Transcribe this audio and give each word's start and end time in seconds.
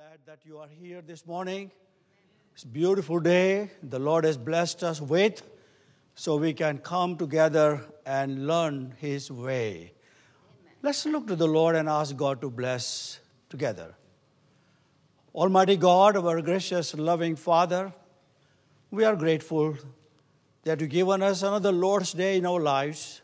glad 0.00 0.18
that 0.24 0.38
you 0.46 0.56
are 0.56 0.68
here 0.80 1.02
this 1.02 1.26
morning. 1.26 1.70
It's 2.54 2.62
a 2.62 2.66
beautiful 2.66 3.20
day. 3.20 3.70
The 3.82 3.98
Lord 3.98 4.24
has 4.24 4.38
blessed 4.38 4.82
us 4.82 4.98
with, 4.98 5.42
so 6.14 6.36
we 6.36 6.54
can 6.54 6.78
come 6.78 7.18
together 7.18 7.82
and 8.06 8.46
learn 8.46 8.94
His 8.96 9.30
way. 9.30 9.92
Let's 10.80 11.04
look 11.04 11.26
to 11.26 11.36
the 11.36 11.46
Lord 11.46 11.76
and 11.76 11.86
ask 11.86 12.16
God 12.16 12.40
to 12.40 12.48
bless 12.48 13.20
together. 13.50 13.94
Almighty 15.34 15.76
God, 15.76 16.16
our 16.16 16.40
gracious, 16.40 16.94
loving 16.94 17.36
Father, 17.36 17.92
we 18.90 19.04
are 19.04 19.16
grateful 19.16 19.76
that 20.64 20.80
you've 20.80 20.88
given 20.88 21.22
us 21.22 21.42
another 21.42 21.72
Lord's 21.72 22.14
Day 22.14 22.38
in 22.38 22.46
our 22.46 22.60
lives. 22.60 23.20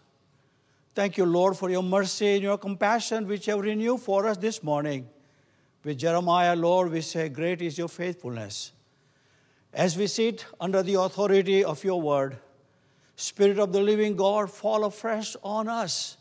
Thank 0.94 1.16
you, 1.16 1.24
Lord, 1.24 1.56
for 1.56 1.70
your 1.70 1.82
mercy 1.82 2.34
and 2.34 2.42
your 2.42 2.58
compassion, 2.58 3.26
which 3.26 3.46
you 3.46 3.54
have 3.56 3.64
renewed 3.64 4.00
for 4.00 4.26
us 4.26 4.36
this 4.36 4.62
morning. 4.62 5.08
With 5.86 5.98
Jeremiah, 5.98 6.56
Lord, 6.56 6.90
we 6.90 7.00
say, 7.00 7.28
Great 7.28 7.62
is 7.62 7.78
your 7.78 7.86
faithfulness. 7.86 8.72
As 9.72 9.96
we 9.96 10.08
sit 10.08 10.44
under 10.60 10.82
the 10.82 10.94
authority 10.94 11.62
of 11.62 11.84
your 11.84 12.02
word, 12.02 12.38
Spirit 13.14 13.60
of 13.60 13.72
the 13.72 13.80
living 13.80 14.16
God, 14.16 14.50
fall 14.50 14.84
afresh 14.84 15.36
on 15.44 15.68
us. 15.68 16.16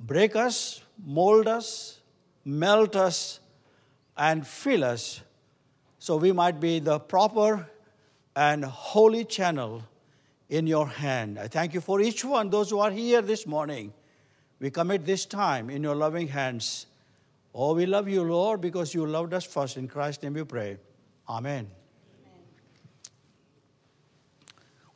Break 0.00 0.34
us, 0.34 0.82
mold 1.06 1.46
us, 1.46 2.00
melt 2.44 2.96
us, 2.96 3.38
and 4.16 4.44
fill 4.44 4.82
us 4.82 5.20
so 6.00 6.16
we 6.16 6.32
might 6.32 6.58
be 6.58 6.80
the 6.80 6.98
proper 6.98 7.70
and 8.34 8.64
holy 8.64 9.24
channel 9.24 9.84
in 10.48 10.66
your 10.66 10.88
hand. 10.88 11.38
I 11.38 11.46
thank 11.46 11.72
you 11.72 11.80
for 11.80 12.00
each 12.00 12.24
one, 12.24 12.50
those 12.50 12.70
who 12.70 12.80
are 12.80 12.90
here 12.90 13.22
this 13.22 13.46
morning. 13.46 13.92
We 14.58 14.70
commit 14.70 15.06
this 15.06 15.24
time 15.24 15.70
in 15.70 15.84
your 15.84 15.94
loving 15.94 16.26
hands. 16.26 16.86
Oh, 17.58 17.74
we 17.74 17.86
love 17.86 18.06
you, 18.06 18.22
Lord, 18.22 18.60
because 18.60 18.92
you 18.92 19.06
loved 19.06 19.32
us 19.32 19.46
first. 19.46 19.78
In 19.78 19.88
Christ's 19.88 20.22
name 20.22 20.34
we 20.34 20.44
pray. 20.44 20.76
Amen. 21.26 21.70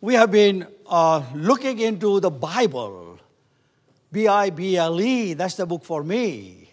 We 0.02 0.12
have 0.12 0.30
been 0.30 0.66
uh, 0.86 1.22
looking 1.34 1.78
into 1.78 2.20
the 2.20 2.30
Bible. 2.30 3.18
B 4.12 4.28
I 4.28 4.50
B 4.50 4.76
L 4.76 5.00
E, 5.00 5.32
that's 5.32 5.54
the 5.54 5.64
book 5.64 5.84
for 5.84 6.04
me. 6.04 6.70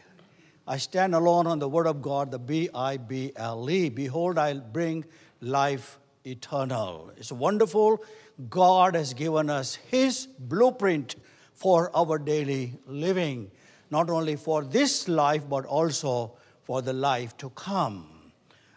I 0.68 0.76
stand 0.76 1.16
alone 1.16 1.48
on 1.48 1.60
the 1.60 1.70
Word 1.70 1.88
of 1.88 2.02
God, 2.02 2.32
the 2.32 2.40
B 2.40 2.70
I 2.74 2.98
B 2.98 3.32
L 3.38 3.70
E. 3.70 3.88
Behold, 3.88 4.38
I'll 4.38 4.60
bring 4.60 5.06
life 5.40 6.00
eternal. 6.26 7.12
It's 7.16 7.32
wonderful. 7.32 8.04
God 8.50 8.96
has 8.96 9.14
given 9.14 9.50
us 9.50 9.76
His 9.76 10.28
blueprint 10.38 11.16
for 11.54 11.96
our 11.96 12.20
daily 12.20 12.74
living, 12.86 13.52
not 13.90 14.10
only 14.10 14.36
for 14.36 14.64
this 14.64 15.08
life, 15.08 15.48
but 15.48 15.66
also 15.66 16.34
for 16.64 16.82
the 16.82 16.94
life 16.94 17.36
to 17.38 17.50
come. 17.52 18.08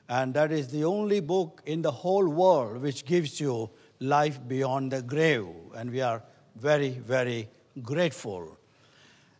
And 0.08 0.34
that 0.34 0.52
is 0.52 0.69
the 0.69 0.84
only 0.84 1.20
book 1.20 1.62
in 1.67 1.83
the 1.83 1.91
whole 1.91 2.28
world 2.28 2.83
which 2.83 3.05
gives 3.05 3.41
you 3.41 3.70
life 4.00 4.41
beyond 4.47 4.92
the 4.92 5.02
grave. 5.02 5.47
And 5.77 5.91
we 5.91 6.00
are 6.00 6.22
very, 6.56 6.91
very 6.91 7.48
grateful. 7.83 8.56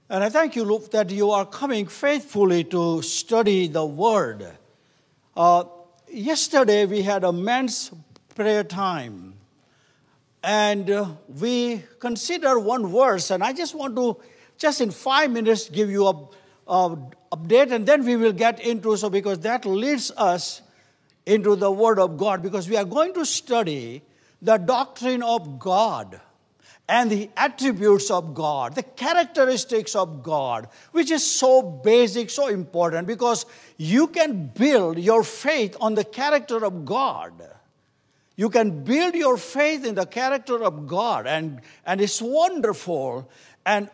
And 0.09 0.25
I 0.25 0.29
thank 0.29 0.57
you, 0.57 0.65
Luke, 0.65 0.91
that 0.91 1.11
you 1.11 1.31
are 1.31 1.47
coming 1.47 1.87
faithfully 1.87 2.65
to 2.65 3.03
study 3.03 3.69
the 3.69 3.85
Word. 3.87 4.47
Uh, 5.37 5.65
yesterday 6.09 6.85
we 6.87 7.03
had 7.03 7.25
a 7.25 7.33
men's 7.33 7.93
prayer 8.35 8.65
time. 8.65 9.35
And 10.43 10.91
uh, 10.91 11.07
we 11.39 11.83
consider 11.99 12.59
one 12.59 12.87
verse, 12.87 13.31
and 13.31 13.45
I 13.45 13.53
just 13.53 13.75
want 13.75 13.95
to, 13.97 14.17
just 14.61 14.81
in 14.81 14.91
five 14.91 15.33
minutes, 15.33 15.69
give 15.71 15.91
you 15.91 16.07
a, 16.07 16.29
a 16.69 16.97
update, 17.33 17.73
and 17.73 17.87
then 17.87 18.05
we 18.05 18.15
will 18.15 18.33
get 18.33 18.61
into 18.61 18.97
so 18.97 19.11
because 19.11 19.41
that 19.41 19.65
leads 19.65 20.13
us 20.17 20.61
into 21.25 21.57
the 21.57 21.71
Word 21.71 21.99
of 21.99 22.17
God, 22.17 22.43
because 22.43 22.69
we 22.69 22.77
are 22.77 22.85
going 22.85 23.15
to 23.15 23.25
study 23.25 24.03
the 24.43 24.59
doctrine 24.59 25.23
of 25.23 25.59
God 25.59 26.21
and 26.89 27.11
the 27.11 27.31
attributes 27.37 28.11
of 28.11 28.35
God, 28.35 28.75
the 28.75 28.83
characteristics 28.83 29.95
of 29.95 30.23
God, 30.23 30.69
which 30.93 31.11
is 31.11 31.25
so 31.25 31.63
basic, 31.63 32.29
so 32.29 32.49
important, 32.49 33.07
because 33.07 33.47
you 33.79 34.09
can 34.09 34.47
build 34.49 34.99
your 34.99 35.23
faith 35.23 35.77
on 35.81 35.95
the 35.95 36.05
character 36.05 36.65
of 36.65 36.85
God. 36.85 37.33
You 38.37 38.51
can 38.51 38.83
build 38.85 39.15
your 39.15 39.37
faith 39.37 39.87
in 39.87 39.95
the 39.95 40.07
character 40.07 40.63
of 40.65 40.87
God, 40.87 41.27
and, 41.27 41.61
and 41.87 42.01
it's 42.01 42.21
wonderful. 42.21 43.31
And 43.65 43.89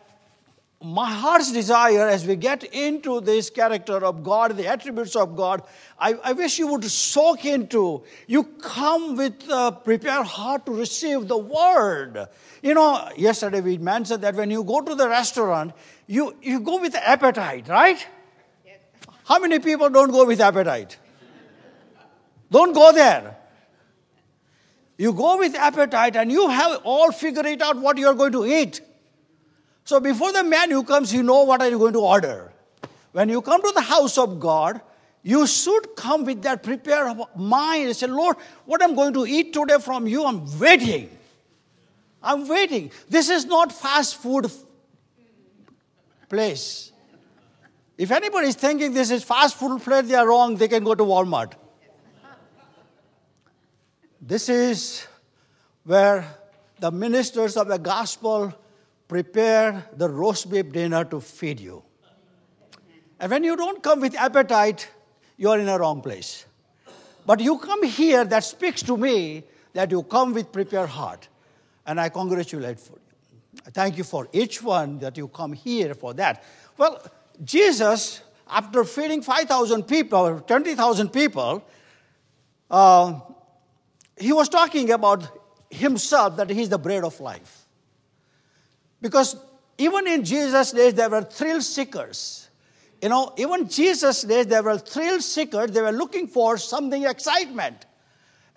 my 0.81 1.11
heart's 1.11 1.51
desire 1.51 2.07
as 2.07 2.25
we 2.25 2.35
get 2.35 2.63
into 2.65 3.19
this 3.19 3.49
character 3.49 4.05
of 4.05 4.23
God, 4.23 4.55
the 4.55 4.67
attributes 4.67 5.15
of 5.15 5.35
God, 5.35 5.63
I, 5.99 6.13
I 6.23 6.33
wish 6.33 6.59
you 6.59 6.67
would 6.67 6.83
soak 6.83 7.45
into, 7.45 8.03
you 8.27 8.43
come 8.43 9.15
with 9.17 9.43
a 9.49 9.71
prepared 9.71 10.27
heart 10.27 10.67
to 10.67 10.73
receive 10.73 11.27
the 11.27 11.37
word. 11.37 12.27
You 12.61 12.75
know, 12.75 13.09
yesterday 13.17 13.61
we 13.61 13.79
mentioned 13.79 14.21
that 14.23 14.35
when 14.35 14.51
you 14.51 14.63
go 14.63 14.81
to 14.81 14.93
the 14.93 15.09
restaurant, 15.09 15.73
you, 16.05 16.35
you 16.43 16.59
go 16.59 16.79
with 16.79 16.93
appetite, 16.95 17.67
right? 17.69 18.05
Yes. 18.63 18.77
How 19.25 19.39
many 19.39 19.57
people 19.57 19.89
don't 19.89 20.11
go 20.11 20.25
with 20.25 20.39
appetite? 20.39 20.97
don't 22.51 22.73
go 22.73 22.91
there. 22.91 23.35
You 24.99 25.11
go 25.13 25.37
with 25.37 25.55
appetite 25.55 26.15
and 26.15 26.31
you 26.31 26.49
have 26.49 26.81
all 26.83 27.11
figured 27.11 27.47
it 27.47 27.61
out 27.63 27.77
what 27.77 27.97
you 27.97 28.07
are 28.07 28.13
going 28.15 28.31
to 28.33 28.45
eat. 28.45 28.81
So 29.87 30.01
before 30.01 30.33
the 30.33 30.43
menu 30.43 30.83
comes, 30.83 31.13
you 31.13 31.23
know 31.23 31.43
what 31.43 31.61
are 31.61 31.69
you 31.69 31.79
going 31.79 31.93
to 31.93 32.01
order. 32.01 32.51
When 33.13 33.29
you 33.29 33.41
come 33.41 33.61
to 33.61 33.71
the 33.73 33.79
house 33.79 34.17
of 34.17 34.37
God, 34.37 34.81
you 35.23 35.47
should 35.47 35.95
come 35.95 36.25
with 36.25 36.41
that 36.41 36.61
prepared 36.61 37.17
mind 37.37 37.85
and 37.85 37.95
say, 37.95 38.07
Lord, 38.07 38.35
what 38.65 38.83
I'm 38.83 38.95
going 38.95 39.13
to 39.13 39.25
eat 39.25 39.53
today 39.53 39.77
from 39.79 40.05
you, 40.05 40.25
I'm 40.25 40.59
waiting. 40.59 41.09
I'm 42.21 42.49
waiting. 42.49 42.91
This 43.07 43.29
is 43.29 43.45
not 43.45 43.71
fast 43.71 44.17
food 44.17 44.51
place. 46.27 46.91
If 47.97 48.11
anybody 48.11 48.49
is 48.49 48.55
thinking 48.55 48.93
this 48.93 49.09
is 49.09 49.23
fast 49.23 49.55
food 49.55 49.81
place, 49.81 50.05
they 50.09 50.15
are 50.15 50.27
wrong. 50.27 50.57
They 50.57 50.67
can 50.67 50.83
go 50.83 50.95
to 50.95 51.03
Walmart. 51.05 51.53
This 54.19 54.49
is 54.49 55.07
where 55.85 56.25
the 56.77 56.91
ministers 56.91 57.55
of 57.55 57.69
the 57.69 57.79
gospel 57.79 58.53
prepare 59.07 59.87
the 59.95 60.09
roast 60.09 60.49
beef 60.49 60.71
dinner 60.71 61.05
to 61.05 61.19
feed 61.21 61.59
you. 61.59 61.83
And 63.19 63.31
when 63.31 63.43
you 63.43 63.55
don't 63.55 63.81
come 63.81 64.01
with 64.01 64.15
appetite, 64.15 64.89
you 65.37 65.49
are 65.49 65.59
in 65.59 65.67
a 65.67 65.77
wrong 65.77 66.01
place. 66.01 66.45
But 67.25 67.39
you 67.39 67.57
come 67.57 67.83
here, 67.83 68.23
that 68.25 68.43
speaks 68.43 68.81
to 68.83 68.97
me 68.97 69.43
that 69.73 69.91
you 69.91 70.03
come 70.03 70.33
with 70.33 70.51
prepared 70.51 70.89
heart. 70.89 71.27
And 71.85 71.99
I 71.99 72.09
congratulate 72.09 72.79
for 72.79 72.93
you. 72.93 73.61
I 73.65 73.69
thank 73.69 73.97
you 73.97 74.03
for 74.03 74.27
each 74.31 74.61
one 74.61 74.99
that 74.99 75.17
you 75.17 75.27
come 75.27 75.53
here 75.53 75.93
for 75.93 76.13
that. 76.13 76.43
Well, 76.77 77.01
Jesus, 77.43 78.21
after 78.49 78.83
feeding 78.83 79.21
5,000 79.21 79.83
people, 79.83 80.39
20,000 80.41 81.09
people, 81.09 81.63
uh, 82.69 83.19
he 84.17 84.31
was 84.31 84.49
talking 84.49 84.91
about 84.91 85.27
himself 85.69 86.37
that 86.37 86.49
he's 86.49 86.69
the 86.69 86.77
bread 86.77 87.03
of 87.03 87.19
life. 87.19 87.56
Because 89.07 89.37
even 89.77 90.05
in 90.05 90.25
Jesus' 90.25 90.73
days, 90.73 90.93
there 90.93 91.09
were 91.09 91.21
thrill 91.21 91.61
seekers. 91.61 92.49
You 93.01 93.07
know, 93.07 93.31
even 93.37 93.69
Jesus' 93.69 94.23
days, 94.23 94.47
there 94.47 94.61
were 94.61 94.77
thrill 94.77 95.21
seekers. 95.21 95.71
They 95.71 95.81
were 95.81 95.93
looking 95.93 96.27
for 96.27 96.57
something 96.57 97.05
excitement. 97.05 97.85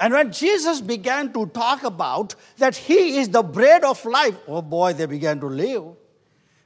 And 0.01 0.13
when 0.13 0.33
Jesus 0.33 0.81
began 0.81 1.33
to 1.35 1.47
talk 1.47 1.85
about 1.85 2.35
that 2.59 2.75
he 2.75 3.19
is 3.19 3.29
the 3.29 3.45
bread 3.45 3.85
of 3.85 4.05
life, 4.05 4.35
oh 4.49 4.61
boy, 4.61 4.93
they 4.93 5.07
began 5.07 5.39
to 5.39 5.47
live. 5.47 5.85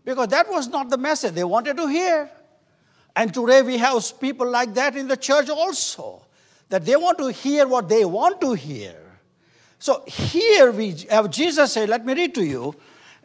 Because 0.03 0.29
that 0.29 0.49
was 0.49 0.69
not 0.69 0.89
the 0.89 0.97
message 0.97 1.35
they 1.35 1.45
wanted 1.45 1.77
to 1.77 1.87
hear. 1.87 2.31
And 3.15 3.35
today 3.35 3.61
we 3.61 3.77
have 3.77 4.19
people 4.19 4.49
like 4.49 4.73
that 4.75 4.97
in 4.97 5.09
the 5.09 5.17
church 5.19 5.51
also 5.51 6.23
that 6.71 6.87
they 6.87 6.97
want 6.97 7.19
to 7.19 7.27
hear 7.27 7.69
what 7.69 7.91
they 7.91 8.07
want 8.07 8.41
to 8.41 8.55
hear. 8.55 8.97
So 9.79 10.03
here 10.07 10.73
we 10.73 10.97
have 11.11 11.31
Jesus 11.31 11.75
say, 11.75 11.85
let 11.85 12.07
me 12.07 12.15
read 12.15 12.35
to 12.37 12.43
you. 12.43 12.75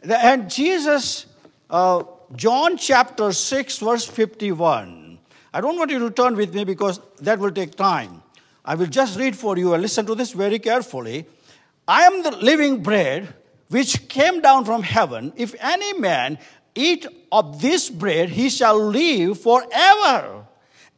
And 0.02 0.50
Jesus, 0.50 1.26
uh, 1.68 2.02
John 2.34 2.76
chapter 2.76 3.32
6, 3.32 3.78
verse 3.78 4.06
51. 4.06 5.18
I 5.52 5.60
don't 5.60 5.76
want 5.76 5.90
you 5.90 5.98
to 5.98 6.10
turn 6.10 6.36
with 6.36 6.54
me 6.54 6.64
because 6.64 7.00
that 7.20 7.38
will 7.38 7.50
take 7.50 7.74
time. 7.74 8.22
I 8.64 8.74
will 8.76 8.86
just 8.86 9.18
read 9.18 9.36
for 9.36 9.58
you 9.58 9.74
and 9.74 9.82
listen 9.82 10.06
to 10.06 10.14
this 10.14 10.32
very 10.32 10.58
carefully. 10.58 11.26
I 11.88 12.02
am 12.02 12.22
the 12.22 12.30
living 12.30 12.82
bread 12.82 13.34
which 13.68 14.08
came 14.08 14.40
down 14.40 14.64
from 14.64 14.82
heaven. 14.82 15.32
If 15.36 15.54
any 15.60 15.98
man 15.98 16.38
eat 16.74 17.06
of 17.32 17.60
this 17.60 17.90
bread, 17.90 18.28
he 18.28 18.48
shall 18.48 18.78
live 18.78 19.40
forever. 19.40 20.46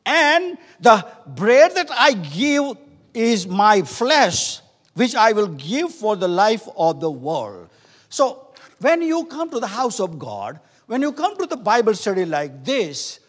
And 0.04 0.58
the 0.80 1.06
bread 1.26 1.74
that 1.76 1.90
I 1.90 2.12
give 2.12 2.76
is 3.14 3.46
my 3.46 3.82
flesh, 3.82 4.60
which 4.94 5.14
I 5.14 5.32
will 5.32 5.48
give 5.48 5.92
for 5.92 6.16
the 6.16 6.28
life 6.28 6.68
of 6.76 7.00
the 7.00 7.10
world. 7.10 7.68
So, 8.08 8.51
when 8.82 9.02
you 9.02 9.24
come 9.24 9.48
to 9.50 9.60
the 9.60 9.66
house 9.66 10.00
of 10.00 10.18
God, 10.18 10.60
when 10.86 11.02
you 11.02 11.12
come 11.12 11.36
to 11.38 11.46
the 11.46 11.56
Bible 11.56 11.94
study 11.94 12.24
like 12.24 12.64
this, 12.64 13.20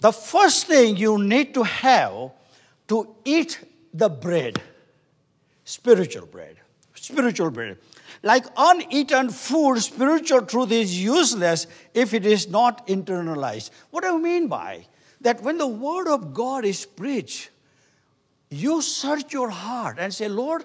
the 0.00 0.12
first 0.12 0.66
thing 0.66 0.96
you 0.96 1.18
need 1.18 1.52
to 1.54 1.62
have 1.62 2.30
to 2.88 3.14
eat 3.24 3.58
the 3.92 4.08
bread, 4.08 4.62
spiritual 5.64 6.26
bread, 6.26 6.56
spiritual 6.94 7.50
bread. 7.50 7.78
Like 8.22 8.46
uneaten 8.56 9.30
food, 9.30 9.80
spiritual 9.80 10.42
truth 10.42 10.70
is 10.70 11.02
useless 11.02 11.66
if 11.94 12.14
it 12.14 12.24
is 12.24 12.48
not 12.48 12.86
internalized. 12.86 13.70
What 13.90 14.04
do 14.04 14.16
I 14.16 14.18
mean 14.18 14.48
by 14.48 14.86
that? 15.20 15.42
When 15.42 15.58
the 15.58 15.66
word 15.66 16.08
of 16.08 16.32
God 16.32 16.64
is 16.64 16.86
preached, 16.86 17.50
you 18.50 18.80
search 18.80 19.32
your 19.32 19.50
heart 19.50 19.96
and 19.98 20.12
say, 20.14 20.28
Lord, 20.28 20.64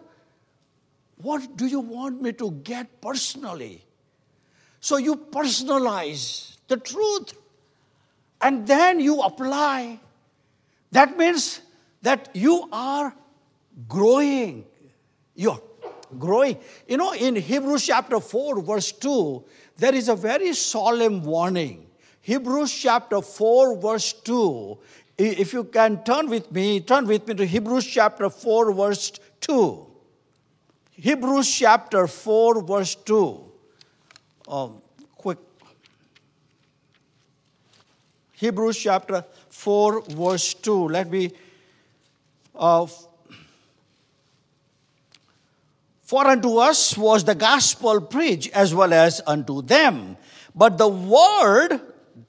what 1.22 1.56
do 1.58 1.66
you 1.66 1.80
want 1.80 2.22
me 2.22 2.32
to 2.34 2.52
get 2.64 3.02
personally? 3.02 3.86
So 4.80 4.98
you 4.98 5.16
personalize 5.16 6.58
the 6.68 6.78
truth 6.78 7.34
and 8.42 8.66
then 8.66 9.00
you 9.00 9.22
apply. 9.22 10.00
That 10.92 11.18
means 11.18 11.62
that 12.02 12.30
you 12.34 12.68
are 12.72 13.14
growing. 13.88 14.66
You're 15.36 15.62
growing. 16.18 16.58
You 16.88 16.98
know, 16.98 17.14
in 17.14 17.36
Hebrews 17.36 17.86
chapter 17.86 18.20
4, 18.20 18.62
verse 18.62 18.92
2, 18.92 19.44
there 19.78 19.94
is 19.94 20.10
a 20.10 20.16
very 20.16 20.54
solemn 20.54 21.24
warning. 21.24 21.88
Hebrews 22.22 22.74
chapter 22.74 23.22
4, 23.22 23.80
verse 23.80 24.14
2. 24.14 24.78
If 25.18 25.54
you 25.54 25.64
can 25.66 26.04
turn 26.04 26.30
with 26.30 26.52
me, 26.52 26.80
turn 26.82 27.06
with 27.06 27.28
me 27.28 27.36
to 27.36 27.46
Hebrews 27.46 27.86
chapter 27.86 28.30
4, 28.30 28.74
verse 28.74 29.12
2. 29.42 29.91
Hebrews 31.02 31.50
chapter 31.50 32.06
4, 32.06 32.62
verse 32.62 32.94
2. 32.94 33.44
Um, 34.48 34.84
quick. 35.18 35.40
Hebrews 38.34 38.78
chapter 38.78 39.26
4, 39.50 40.04
verse 40.04 40.54
2. 40.54 40.90
Let 40.90 41.10
me. 41.10 41.32
Uh, 42.54 42.86
For 46.04 46.28
unto 46.28 46.58
us 46.58 46.96
was 46.96 47.24
the 47.24 47.34
gospel 47.34 48.02
preached 48.02 48.52
as 48.54 48.76
well 48.76 48.94
as 48.94 49.22
unto 49.26 49.64
them. 49.64 50.18
But 50.54 50.78
the 50.78 50.88
word, 50.88 51.82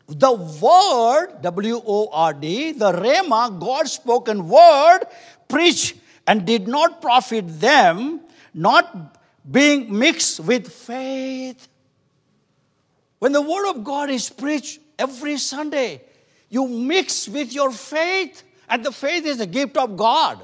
the 0.06 0.32
word, 0.32 1.42
W 1.42 1.82
O 1.84 2.08
R 2.10 2.32
D, 2.32 2.72
the 2.72 2.92
Rhema, 2.92 3.58
God 3.58 3.86
spoken 3.88 4.48
word, 4.48 5.00
preached 5.46 5.96
and 6.26 6.46
did 6.46 6.68
not 6.68 7.02
profit 7.02 7.60
them, 7.60 8.20
not 8.54 9.18
being 9.50 9.98
mixed 9.98 10.40
with 10.40 10.72
faith. 10.72 11.68
When 13.18 13.32
the 13.32 13.42
word 13.42 13.70
of 13.70 13.84
God 13.84 14.10
is 14.10 14.30
preached 14.30 14.80
every 14.98 15.36
Sunday, 15.38 16.02
you 16.48 16.68
mix 16.68 17.28
with 17.28 17.52
your 17.52 17.70
faith, 17.70 18.42
and 18.68 18.84
the 18.84 18.92
faith 18.92 19.24
is 19.24 19.38
the 19.38 19.46
gift 19.46 19.76
of 19.76 19.96
God. 19.96 20.40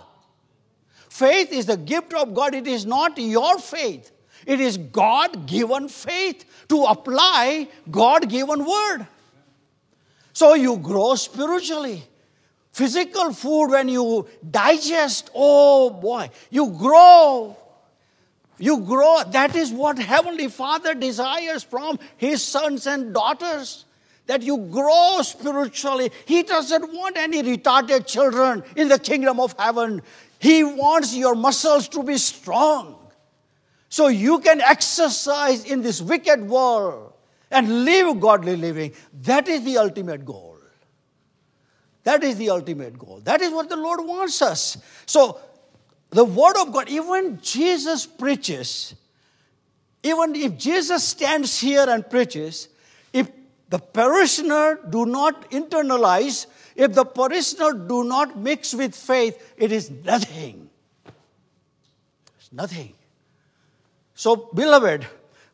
Faith 1.08 1.52
is 1.52 1.66
the 1.66 1.76
gift 1.76 2.14
of 2.14 2.34
God, 2.34 2.54
it 2.54 2.66
is 2.66 2.86
not 2.86 3.18
your 3.18 3.58
faith. 3.58 4.12
It 4.46 4.60
is 4.60 4.78
God 4.78 5.46
given 5.46 5.88
faith 5.88 6.44
to 6.68 6.84
apply 6.84 7.68
God 7.90 8.28
given 8.28 8.64
word. 8.64 9.06
So 10.32 10.54
you 10.54 10.78
grow 10.78 11.16
spiritually. 11.16 12.02
Physical 12.72 13.32
food, 13.32 13.70
when 13.70 13.88
you 13.88 14.28
digest, 14.48 15.30
oh 15.34 15.90
boy, 15.90 16.30
you 16.48 16.70
grow. 16.70 17.56
You 18.58 18.80
grow. 18.80 19.22
That 19.30 19.54
is 19.54 19.72
what 19.72 19.98
Heavenly 19.98 20.48
Father 20.48 20.94
desires 20.94 21.62
from 21.62 21.98
His 22.16 22.42
sons 22.42 22.86
and 22.86 23.14
daughters. 23.14 23.84
That 24.26 24.42
you 24.42 24.58
grow 24.58 25.20
spiritually. 25.22 26.10
He 26.26 26.42
doesn't 26.42 26.92
want 26.92 27.16
any 27.16 27.42
retarded 27.42 28.06
children 28.06 28.62
in 28.76 28.88
the 28.88 28.98
kingdom 28.98 29.40
of 29.40 29.54
heaven. 29.58 30.02
He 30.38 30.62
wants 30.64 31.16
your 31.16 31.34
muscles 31.34 31.88
to 31.88 32.02
be 32.02 32.18
strong 32.18 32.96
so 33.88 34.08
you 34.08 34.40
can 34.40 34.60
exercise 34.60 35.64
in 35.64 35.80
this 35.80 36.02
wicked 36.02 36.46
world 36.46 37.14
and 37.50 37.86
live 37.86 38.20
godly 38.20 38.56
living. 38.56 38.92
That 39.22 39.48
is 39.48 39.64
the 39.64 39.78
ultimate 39.78 40.26
goal. 40.26 40.58
That 42.04 42.24
is 42.24 42.36
the 42.36 42.48
ultimate 42.50 42.98
goal. 42.98 43.20
That 43.24 43.42
is 43.42 43.52
what 43.52 43.68
the 43.68 43.76
Lord 43.76 44.00
wants 44.02 44.40
us. 44.40 44.78
So, 45.04 45.38
the 46.10 46.24
Word 46.24 46.56
of 46.60 46.72
God, 46.72 46.88
even 46.88 47.38
Jesus 47.42 48.06
preaches, 48.06 48.94
even 50.02 50.34
if 50.34 50.56
Jesus 50.56 51.04
stands 51.04 51.60
here 51.60 51.84
and 51.88 52.08
preaches, 52.08 52.68
if 53.12 53.30
the 53.68 53.78
parishioner 53.78 54.78
do 54.88 55.04
not 55.04 55.50
internalize 55.50 56.46
if 56.78 56.94
the 56.94 57.04
parishioner 57.04 57.72
do 57.72 58.04
not 58.04 58.38
mix 58.38 58.72
with 58.72 58.94
faith, 58.94 59.52
it 59.56 59.72
is 59.72 59.90
nothing. 59.90 60.70
It's 62.38 62.52
nothing. 62.52 62.94
So, 64.14 64.36
beloved, 64.54 65.04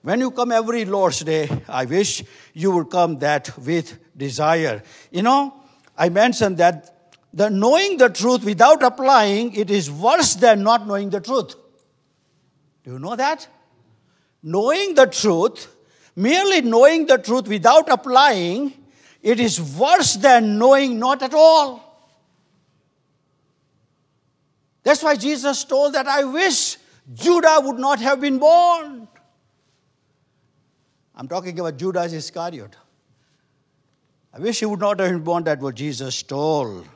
when 0.03 0.21
you 0.21 0.31
come 0.31 0.53
every 0.53 0.85
Lord's 0.85 1.21
Day, 1.21 1.49
I 1.67 1.87
wish 1.87 2.23
you 2.53 2.73
would 2.73 2.91
come 2.91 3.21
that 3.21 3.57
with 3.57 3.99
desire. 4.15 4.83
You 5.11 5.23
know, 5.23 5.55
I 5.97 6.11
mentioned 6.11 6.59
that 6.59 6.94
the 7.35 7.51
knowing 7.51 7.99
the 7.99 8.09
truth 8.09 8.45
without 8.45 8.83
applying 8.85 9.53
it 9.55 9.69
is 9.69 9.91
worse 9.91 10.37
than 10.37 10.63
not 10.63 10.87
knowing 10.87 11.11
the 11.11 11.21
truth. 11.21 11.57
Do 12.85 12.93
you 12.93 12.99
know 13.01 13.17
that? 13.17 13.49
Knowing 14.41 14.95
the 14.95 15.07
truth, 15.07 15.67
merely 16.15 16.61
knowing 16.61 17.07
the 17.07 17.19
truth 17.19 17.49
without 17.49 17.89
applying 17.89 18.73
it 19.21 19.41
is 19.41 19.61
worse 19.61 20.15
than 20.15 20.59
knowing 20.59 20.99
not 21.01 21.23
at 21.23 21.35
all. 21.35 21.81
That's 24.85 25.03
why 25.03 25.17
Jesus 25.17 25.65
told 25.65 25.95
that 25.95 26.07
I 26.07 26.23
wish 26.25 26.77
Judah 27.13 27.59
would 27.63 27.79
not 27.79 27.99
have 28.01 28.21
been 28.21 28.39
born. 28.39 29.09
I'm 31.17 31.27
talking 31.27 31.59
about 31.59 31.79
Judas 31.79 32.13
Iscariot. 32.13 32.77
I 34.33 34.39
wish 34.39 34.61
he 34.61 34.67
would 34.67 34.81
not 34.81 35.01
have 35.01 35.11
been 35.11 35.23
born, 35.23 35.45
that 35.45 35.61
what 35.61 35.75
Jesus 35.75 36.23
told. 36.23 36.87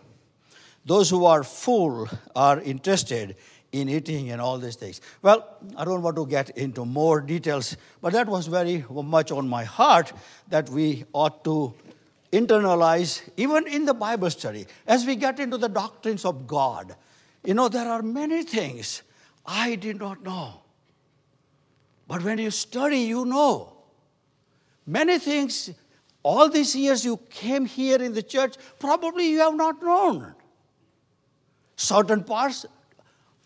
Those 0.88 1.10
who 1.10 1.26
are 1.26 1.44
full 1.44 2.08
are 2.34 2.60
interested 2.60 3.36
in 3.72 3.90
eating 3.90 4.30
and 4.30 4.40
all 4.40 4.56
these 4.56 4.76
things. 4.76 5.02
Well, 5.20 5.46
I 5.76 5.84
don't 5.84 6.00
want 6.00 6.16
to 6.16 6.24
get 6.26 6.48
into 6.56 6.86
more 6.86 7.20
details, 7.20 7.76
but 8.00 8.14
that 8.14 8.26
was 8.26 8.46
very 8.46 8.82
much 8.90 9.30
on 9.30 9.46
my 9.46 9.64
heart 9.64 10.14
that 10.48 10.70
we 10.70 11.04
ought 11.12 11.44
to 11.44 11.74
internalize 12.32 13.20
even 13.36 13.66
in 13.66 13.84
the 13.84 13.92
Bible 13.92 14.30
study. 14.30 14.66
As 14.86 15.04
we 15.04 15.14
get 15.14 15.38
into 15.38 15.58
the 15.58 15.68
doctrines 15.68 16.24
of 16.24 16.46
God, 16.46 16.96
you 17.44 17.52
know, 17.52 17.68
there 17.68 17.86
are 17.86 18.00
many 18.00 18.42
things 18.42 19.02
I 19.44 19.74
did 19.74 19.98
not 19.98 20.22
know. 20.22 20.62
But 22.06 22.22
when 22.22 22.38
you 22.38 22.50
study, 22.50 23.00
you 23.00 23.26
know. 23.26 23.74
Many 24.86 25.18
things, 25.18 25.70
all 26.22 26.48
these 26.48 26.74
years 26.74 27.04
you 27.04 27.18
came 27.28 27.66
here 27.66 28.00
in 28.00 28.14
the 28.14 28.22
church, 28.22 28.54
probably 28.78 29.28
you 29.28 29.40
have 29.40 29.54
not 29.54 29.82
known. 29.82 30.34
Certain 31.78 32.22
parts, 32.22 32.66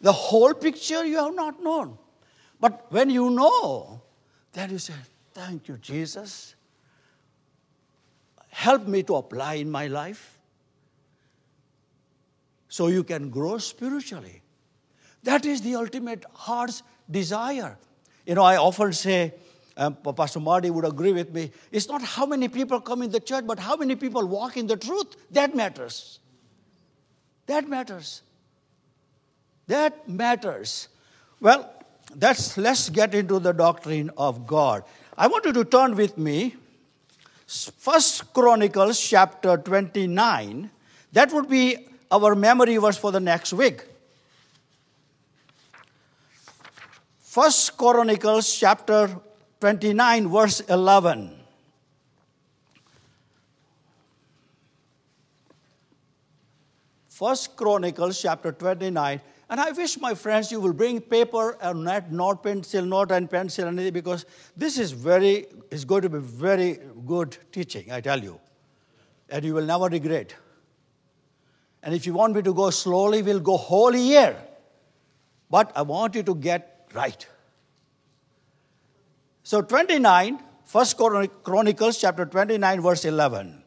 the 0.01 0.13
whole 0.13 0.55
picture 0.55 1.05
you 1.05 1.19
have 1.19 1.37
not 1.37 1.63
known. 1.63 1.97
But 2.59 2.91
when 2.91 3.11
you 3.11 3.31
know, 3.31 4.03
then 4.53 4.71
you 4.71 4.79
say, 4.79 4.95
Thank 5.33 5.69
you, 5.69 5.79
Jesus 5.79 6.57
help 8.53 8.87
me 8.87 9.03
to 9.03 9.17
apply 9.17 9.55
in 9.55 9.71
my 9.71 9.87
life 9.87 10.39
so 12.69 12.87
you 12.87 13.03
can 13.03 13.31
grow 13.31 13.59
spiritually. 13.59 14.43
That 15.25 15.47
is 15.47 15.63
the 15.63 15.75
ultimate 15.75 16.25
heart's 16.35 16.83
desire. 17.11 17.79
You 18.27 18.35
know, 18.35 18.43
I 18.43 18.57
often 18.57 18.93
say, 18.93 19.35
um, 19.77 19.97
Pastor 19.97 20.41
Marty 20.41 20.71
would 20.71 20.85
agree 20.85 21.13
with 21.13 21.33
me, 21.33 21.51
it's 21.71 21.89
not 21.89 22.03
how 22.03 22.27
many 22.27 22.49
people 22.49 22.81
come 22.81 23.03
in 23.03 23.11
the 23.11 23.21
church, 23.21 23.47
but 23.47 23.59
how 23.59 23.77
many 23.77 23.97
people 23.97 24.27
walk 24.27 24.57
in 24.57 24.67
the 24.67 24.77
truth. 24.77 25.17
That 25.31 25.55
matters. 25.57 26.21
That 27.53 27.69
matters. 27.69 28.23
That 29.67 30.09
matters. 30.09 30.89
Well, 31.39 31.71
that's, 32.15 32.57
let's 32.57 32.89
get 32.89 33.15
into 33.15 33.41
the 33.41 33.53
doctrine 33.53 34.11
of 34.17 34.47
God. 34.47 34.85
I 35.19 35.27
want 35.27 35.45
you 35.45 35.53
to 35.53 35.65
turn 35.67 35.95
with 35.95 36.17
me 36.17 36.57
First 37.47 38.33
Chronicles 38.33 38.99
chapter 38.99 39.59
29. 39.59 40.71
That 41.13 41.31
would 41.35 41.51
be 41.51 41.89
our 42.11 42.35
memory 42.35 42.79
verse 42.79 42.97
for 42.97 43.13
the 43.13 43.21
next 43.21 43.53
week. 43.53 43.85
First 47.21 47.77
Chronicles 47.77 48.51
chapter 48.59 49.15
29 49.61 50.29
verse 50.29 50.61
11. 50.61 51.42
First 57.13 57.57
Chronicles 57.57 58.23
chapter 58.23 58.53
29 58.53 59.21
and 59.51 59.61
I 59.61 59.71
wish, 59.73 60.01
my 60.01 60.15
friends, 60.15 60.51
you 60.51 60.61
will 60.61 60.73
bring 60.73 60.99
paper 60.99 61.59
and 61.61 61.85
not, 61.85 62.11
not 62.11 62.43
pencil, 62.43 62.87
not 62.87 63.13
and 63.13 63.31
pencil, 63.31 63.67
anything, 63.67 63.93
because 63.93 64.25
this 64.57 64.79
is 64.79 64.93
very, 64.93 65.45
is 65.71 65.85
going 65.85 66.01
to 66.01 66.09
be 66.09 66.21
very 66.21 66.79
good 67.05 67.37
teaching, 67.53 67.93
I 67.93 68.01
tell 68.01 68.19
you. 68.19 68.41
And 69.29 69.45
you 69.45 69.53
will 69.53 69.67
never 69.67 69.89
regret. 69.89 70.35
And 71.83 71.95
if 71.95 72.07
you 72.07 72.15
want 72.15 72.35
me 72.35 72.41
to 72.41 72.55
go 72.55 72.71
slowly, 72.71 73.21
we'll 73.21 73.41
go 73.41 73.59
whole 73.59 73.95
year. 73.95 74.35
But 75.51 75.71
I 75.77 75.83
want 75.83 76.15
you 76.15 76.23
to 76.23 76.35
get 76.35 76.89
right. 76.95 77.27
So 79.43 79.61
29, 79.61 80.39
First 80.65 80.97
Chronicles 80.97 82.01
chapter 82.01 82.25
29, 82.25 82.81
verse 82.81 83.05
11. 83.05 83.62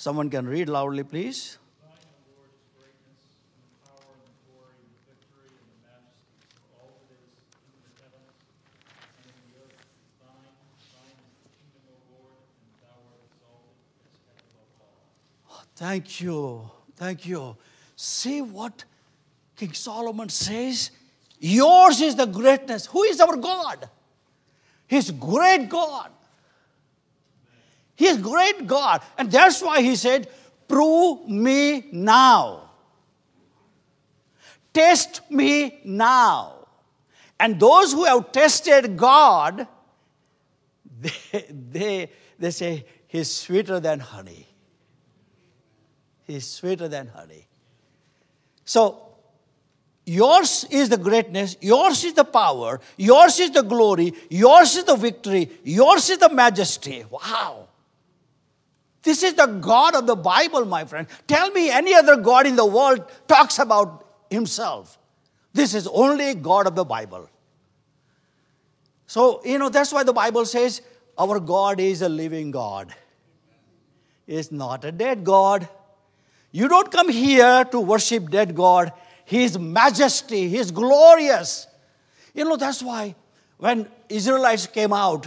Someone 0.00 0.30
can 0.30 0.46
read 0.46 0.68
loudly, 0.68 1.02
please. 1.02 1.58
Oh, 15.50 15.62
thank 15.74 16.20
you. 16.20 16.70
Thank 16.94 17.26
you. 17.26 17.56
See 17.96 18.40
what 18.40 18.84
King 19.56 19.72
Solomon 19.72 20.28
says? 20.28 20.92
Yours 21.40 22.00
is 22.00 22.14
the 22.14 22.26
greatness. 22.26 22.86
Who 22.86 23.02
is 23.02 23.20
our 23.20 23.36
God? 23.36 23.88
He's 24.86 25.10
great 25.10 25.68
God. 25.68 26.12
He 27.98 28.06
is 28.06 28.16
great 28.18 28.68
God. 28.68 29.02
And 29.18 29.28
that's 29.28 29.60
why 29.60 29.82
he 29.82 29.96
said, 29.96 30.28
Prove 30.68 31.28
me 31.28 31.88
now. 31.90 32.70
Test 34.72 35.28
me 35.28 35.80
now. 35.84 36.68
And 37.40 37.58
those 37.58 37.92
who 37.92 38.04
have 38.04 38.30
tested 38.30 38.96
God, 38.96 39.66
they, 41.00 41.44
they, 41.50 42.10
they 42.38 42.50
say, 42.52 42.86
He's 43.08 43.34
sweeter 43.34 43.80
than 43.80 43.98
honey. 43.98 44.46
He's 46.22 46.46
sweeter 46.46 46.86
than 46.86 47.08
honey. 47.08 47.48
So, 48.64 49.08
yours 50.06 50.66
is 50.70 50.88
the 50.88 50.98
greatness, 50.98 51.56
yours 51.60 52.04
is 52.04 52.12
the 52.12 52.24
power, 52.24 52.80
yours 52.96 53.40
is 53.40 53.50
the 53.50 53.62
glory, 53.62 54.12
yours 54.30 54.76
is 54.76 54.84
the 54.84 54.94
victory, 54.94 55.50
yours 55.64 56.10
is 56.10 56.18
the 56.18 56.28
majesty. 56.28 57.04
Wow. 57.10 57.68
This 59.02 59.22
is 59.22 59.34
the 59.34 59.46
God 59.46 59.94
of 59.94 60.06
the 60.06 60.16
Bible, 60.16 60.64
my 60.64 60.84
friend. 60.84 61.06
Tell 61.26 61.50
me 61.50 61.70
any 61.70 61.94
other 61.94 62.16
God 62.16 62.46
in 62.46 62.56
the 62.56 62.66
world 62.66 63.04
talks 63.26 63.58
about 63.58 64.04
himself. 64.30 64.98
This 65.52 65.74
is 65.74 65.86
only 65.86 66.34
God 66.34 66.66
of 66.66 66.74
the 66.74 66.84
Bible. 66.84 67.28
So, 69.06 69.40
you 69.44 69.58
know, 69.58 69.68
that's 69.68 69.92
why 69.92 70.02
the 70.02 70.12
Bible 70.12 70.44
says 70.44 70.82
our 71.18 71.40
God 71.40 71.80
is 71.80 72.02
a 72.02 72.08
living 72.08 72.50
God. 72.50 72.94
Is 74.26 74.52
not 74.52 74.84
a 74.84 74.92
dead 74.92 75.24
God. 75.24 75.66
You 76.52 76.68
don't 76.68 76.90
come 76.90 77.08
here 77.08 77.64
to 77.64 77.80
worship 77.80 78.30
dead 78.30 78.54
God. 78.54 78.92
His 79.24 79.58
majesty, 79.58 80.48
His 80.48 80.70
glorious. 80.70 81.66
You 82.34 82.44
know, 82.44 82.56
that's 82.56 82.82
why 82.82 83.14
when 83.56 83.88
Israelites 84.08 84.66
came 84.66 84.92
out, 84.92 85.26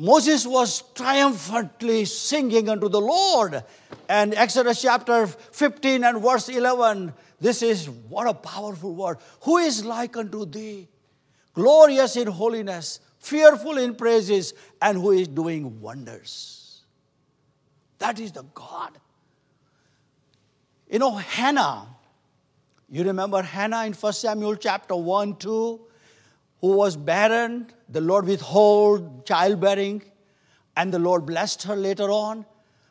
Moses 0.00 0.46
was 0.46 0.82
triumphantly 0.94 2.06
singing 2.06 2.68
unto 2.68 2.88
the 2.88 3.00
Lord. 3.00 3.62
And 4.08 4.34
Exodus 4.34 4.80
chapter 4.80 5.26
15 5.26 6.02
and 6.02 6.22
verse 6.22 6.48
11, 6.48 7.12
this 7.40 7.62
is 7.62 7.88
what 7.88 8.26
a 8.26 8.34
powerful 8.34 8.94
word. 8.94 9.18
Who 9.42 9.58
is 9.58 9.84
like 9.84 10.16
unto 10.16 10.46
thee? 10.46 10.88
Glorious 11.52 12.16
in 12.16 12.28
holiness, 12.28 13.00
fearful 13.18 13.76
in 13.76 13.94
praises, 13.94 14.54
and 14.80 14.96
who 14.96 15.10
is 15.10 15.28
doing 15.28 15.80
wonders. 15.80 16.80
That 17.98 18.18
is 18.18 18.32
the 18.32 18.44
God 18.54 18.98
you 20.90 20.98
know, 20.98 21.12
Hannah, 21.12 21.86
you 22.88 23.04
remember 23.04 23.42
Hannah 23.42 23.84
in 23.84 23.92
1 23.92 24.12
Samuel 24.12 24.56
chapter 24.56 24.96
1, 24.96 25.36
2, 25.36 25.80
who 26.60 26.76
was 26.76 26.96
barren, 26.96 27.70
the 27.88 28.00
Lord 28.00 28.26
withhold 28.26 29.26
childbearing, 29.26 30.02
and 30.76 30.92
the 30.92 30.98
Lord 30.98 31.26
blessed 31.26 31.64
her 31.64 31.76
later 31.76 32.10
on. 32.10 32.44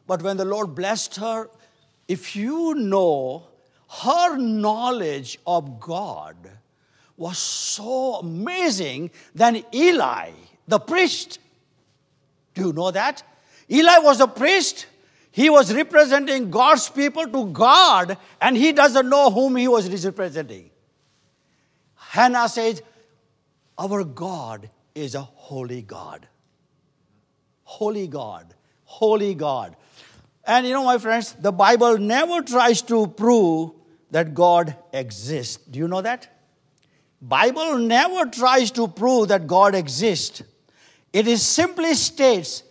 But 0.08 0.22
when 0.22 0.38
the 0.38 0.46
Lord 0.46 0.76
blessed 0.76 1.18
her, 1.18 1.50
if 2.08 2.36
you 2.36 2.74
know 2.76 3.48
her 4.02 4.38
knowledge 4.38 5.40
of 5.46 5.80
God 5.80 6.36
was 7.18 7.38
so 7.38 8.16
amazing 8.16 9.12
than 9.36 9.64
Eli, 9.74 10.32
the 10.68 10.80
priest. 10.80 11.40
Do 12.54 12.68
you 12.68 12.74
know 12.74 12.92
that? 12.92 13.24
Eli 13.70 14.00
was 14.00 14.20
a 14.20 14.28
priest 14.28 14.88
he 15.32 15.50
was 15.50 15.74
representing 15.74 16.50
God's 16.50 16.90
people 16.90 17.28
to 17.28 17.46
God, 17.52 18.18
and 18.42 18.58
he 18.58 18.72
doesn't 18.72 19.08
know 19.08 19.30
whom 19.30 19.56
he 19.56 19.68
was 19.68 20.06
representing. 20.06 20.70
Hannah 21.96 22.50
says, 22.50 22.82
Our 23.80 24.04
God 24.04 24.70
is 24.94 25.16
a 25.16 25.22
holy 25.22 25.82
God. 25.82 26.28
Holy 27.64 28.08
God. 28.08 28.54
Holy 28.84 29.34
God. 29.34 29.78
And 30.44 30.68
you 30.68 30.74
know, 30.74 30.84
my 30.84 30.98
friends, 30.98 31.34
the 31.34 31.54
Bible 31.54 31.98
never 31.98 32.42
tries 32.42 32.82
to 32.84 33.08
prove 33.08 33.72
that 34.12 34.34
God 34.34 34.76
exists. 34.92 35.58
Do 35.58 35.80
you 35.80 35.88
know 35.88 36.02
that? 36.02 36.28
Bible 37.22 37.78
never 37.78 38.26
tries 38.26 38.72
to 38.72 38.88
prove 38.88 39.30
that 39.30 39.48
God 39.48 39.76
exists. 39.76 40.42
It 41.14 41.28
is 41.28 41.42
simply 41.42 41.94
states 41.94 42.64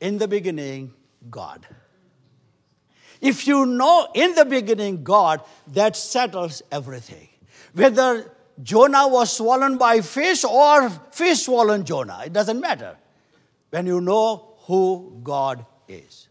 in 0.00 0.18
the 0.18 0.28
beginning 0.28 0.92
God. 1.30 1.66
If 3.20 3.46
you 3.46 3.64
know 3.64 4.08
in 4.14 4.34
the 4.34 4.44
beginning 4.44 5.04
God, 5.04 5.40
that 5.68 5.96
settles 5.96 6.62
everything. 6.70 7.28
Whether 7.72 8.33
Jonah 8.62 9.08
was 9.08 9.36
swollen 9.36 9.78
by 9.78 10.00
fish 10.00 10.44
or 10.44 10.90
fish 11.10 11.44
swallowed 11.44 11.86
Jonah, 11.86 12.22
it 12.24 12.32
doesn't 12.32 12.60
matter. 12.60 12.96
When 13.70 13.86
you 13.86 14.00
know 14.00 14.54
who 14.66 15.20
God 15.22 15.66
is. 15.88 16.28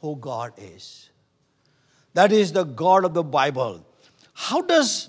Who 0.00 0.16
God 0.16 0.52
is. 0.56 1.10
That 2.14 2.30
is 2.30 2.52
the 2.52 2.64
God 2.64 3.04
of 3.04 3.14
the 3.14 3.24
Bible. 3.24 3.84
How 4.32 4.62
does, 4.62 5.08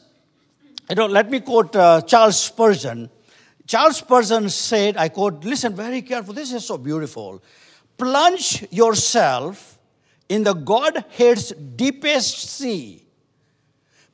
you 0.90 0.96
know, 0.96 1.06
let 1.06 1.30
me 1.30 1.40
quote 1.40 1.76
uh, 1.76 2.02
Charles 2.02 2.40
Spurgeon. 2.40 3.12
Charles 3.68 3.98
Spurgeon 3.98 4.50
said, 4.50 4.98
I 4.98 5.10
quote, 5.10 5.44
listen 5.44 5.76
very 5.76 6.02
carefully, 6.02 6.36
this 6.36 6.54
is 6.54 6.66
so 6.66 6.78
beautiful 6.78 7.42
plunge 7.98 8.66
yourself 8.72 9.80
in 10.28 10.44
the 10.44 10.54
Godhead's 10.54 11.52
deepest 11.52 12.50
sea. 12.50 13.06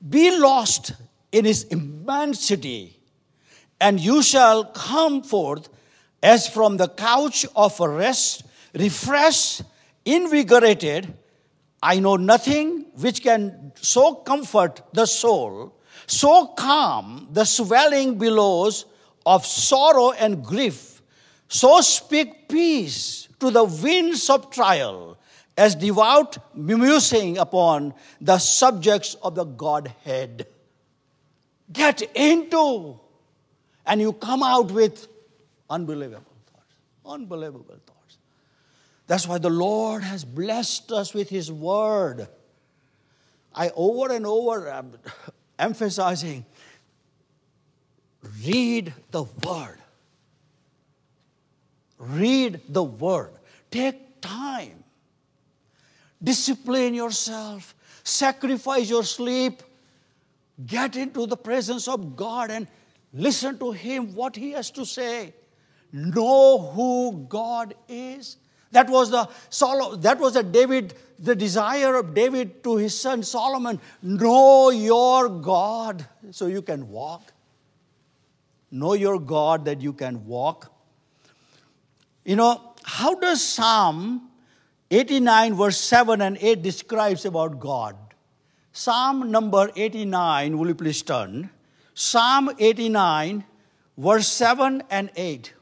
Be 0.07 0.37
lost 0.37 0.93
in 1.31 1.45
his 1.45 1.63
immensity, 1.65 2.99
and 3.79 3.99
you 3.99 4.21
shall 4.21 4.65
come 4.65 5.23
forth 5.23 5.69
as 6.21 6.47
from 6.47 6.77
the 6.77 6.87
couch 6.87 7.45
of 7.55 7.79
rest, 7.79 8.43
refreshed, 8.73 9.63
invigorated. 10.05 11.13
I 11.81 11.99
know 11.99 12.15
nothing 12.15 12.85
which 12.95 13.23
can 13.23 13.71
so 13.75 14.15
comfort 14.15 14.81
the 14.93 15.05
soul, 15.05 15.73
so 16.05 16.47
calm 16.47 17.27
the 17.31 17.45
swelling 17.45 18.17
billows 18.17 18.85
of 19.25 19.45
sorrow 19.45 20.11
and 20.11 20.43
grief, 20.43 21.01
so 21.47 21.81
speak 21.81 22.49
peace 22.49 23.27
to 23.39 23.49
the 23.49 23.63
winds 23.63 24.29
of 24.29 24.51
trial 24.51 25.17
as 25.57 25.75
devout 25.75 26.37
musing 26.55 27.37
upon 27.37 27.93
the 28.19 28.37
subjects 28.37 29.15
of 29.21 29.35
the 29.35 29.43
Godhead. 29.43 30.47
Get 31.71 32.01
into, 32.15 32.99
and 33.85 34.01
you 34.01 34.13
come 34.13 34.43
out 34.43 34.71
with 34.71 35.07
unbelievable 35.69 36.33
thoughts. 36.51 36.73
Unbelievable 37.05 37.79
thoughts. 37.85 38.17
That's 39.07 39.27
why 39.27 39.37
the 39.37 39.49
Lord 39.49 40.03
has 40.03 40.25
blessed 40.25 40.91
us 40.91 41.13
with 41.13 41.29
His 41.29 41.51
Word. 41.51 42.27
I 43.53 43.71
over 43.75 44.13
and 44.13 44.25
over 44.25 44.69
am 44.69 44.93
emphasizing 45.59 46.45
read 48.43 48.93
the 49.11 49.23
Word. 49.23 49.81
Read 52.01 52.61
the 52.67 52.83
word. 52.83 53.29
Take 53.69 54.21
time. 54.21 54.83
Discipline 56.21 56.95
yourself. 56.95 57.75
Sacrifice 58.03 58.89
your 58.89 59.03
sleep. 59.03 59.61
Get 60.65 60.95
into 60.95 61.25
the 61.25 61.37
presence 61.37 61.87
of 61.87 62.15
God 62.15 62.51
and 62.51 62.67
listen 63.13 63.57
to 63.59 63.71
Him, 63.71 64.13
what 64.13 64.35
He 64.35 64.51
has 64.51 64.71
to 64.71 64.85
say. 64.85 65.33
Know 65.91 66.59
who 66.59 67.25
God 67.27 67.73
is. 67.87 68.37
That 68.71 68.89
was 68.89 69.09
the 69.11 69.29
that 69.97 70.19
was 70.19 70.33
the 70.33 70.43
David, 70.43 70.93
the 71.19 71.35
desire 71.35 71.95
of 71.95 72.13
David 72.13 72.63
to 72.63 72.77
his 72.77 72.97
son 72.97 73.21
Solomon. 73.21 73.79
Know 74.01 74.69
your 74.69 75.27
God 75.27 76.05
so 76.31 76.47
you 76.47 76.61
can 76.61 76.89
walk. 76.89 77.33
Know 78.71 78.93
your 78.93 79.19
God 79.19 79.65
that 79.65 79.81
you 79.81 79.91
can 79.91 80.25
walk. 80.25 80.71
You 82.23 82.37
know, 82.37 82.73
how 82.83 83.15
does 83.15 83.43
Psalm 83.43 84.29
89, 84.89 85.55
verse 85.55 85.77
7 85.77 86.21
and 86.21 86.37
8 86.39 86.61
describes 86.61 87.25
about 87.25 87.59
God? 87.59 87.97
Psalm 88.73 89.31
number 89.31 89.69
89, 89.75 90.57
will 90.57 90.67
you 90.67 90.75
please 90.75 91.01
turn? 91.01 91.49
Psalm 91.93 92.49
89, 92.57 93.43
verse 93.97 94.27
7 94.27 94.81
and 94.89 95.11
8. 95.15 95.53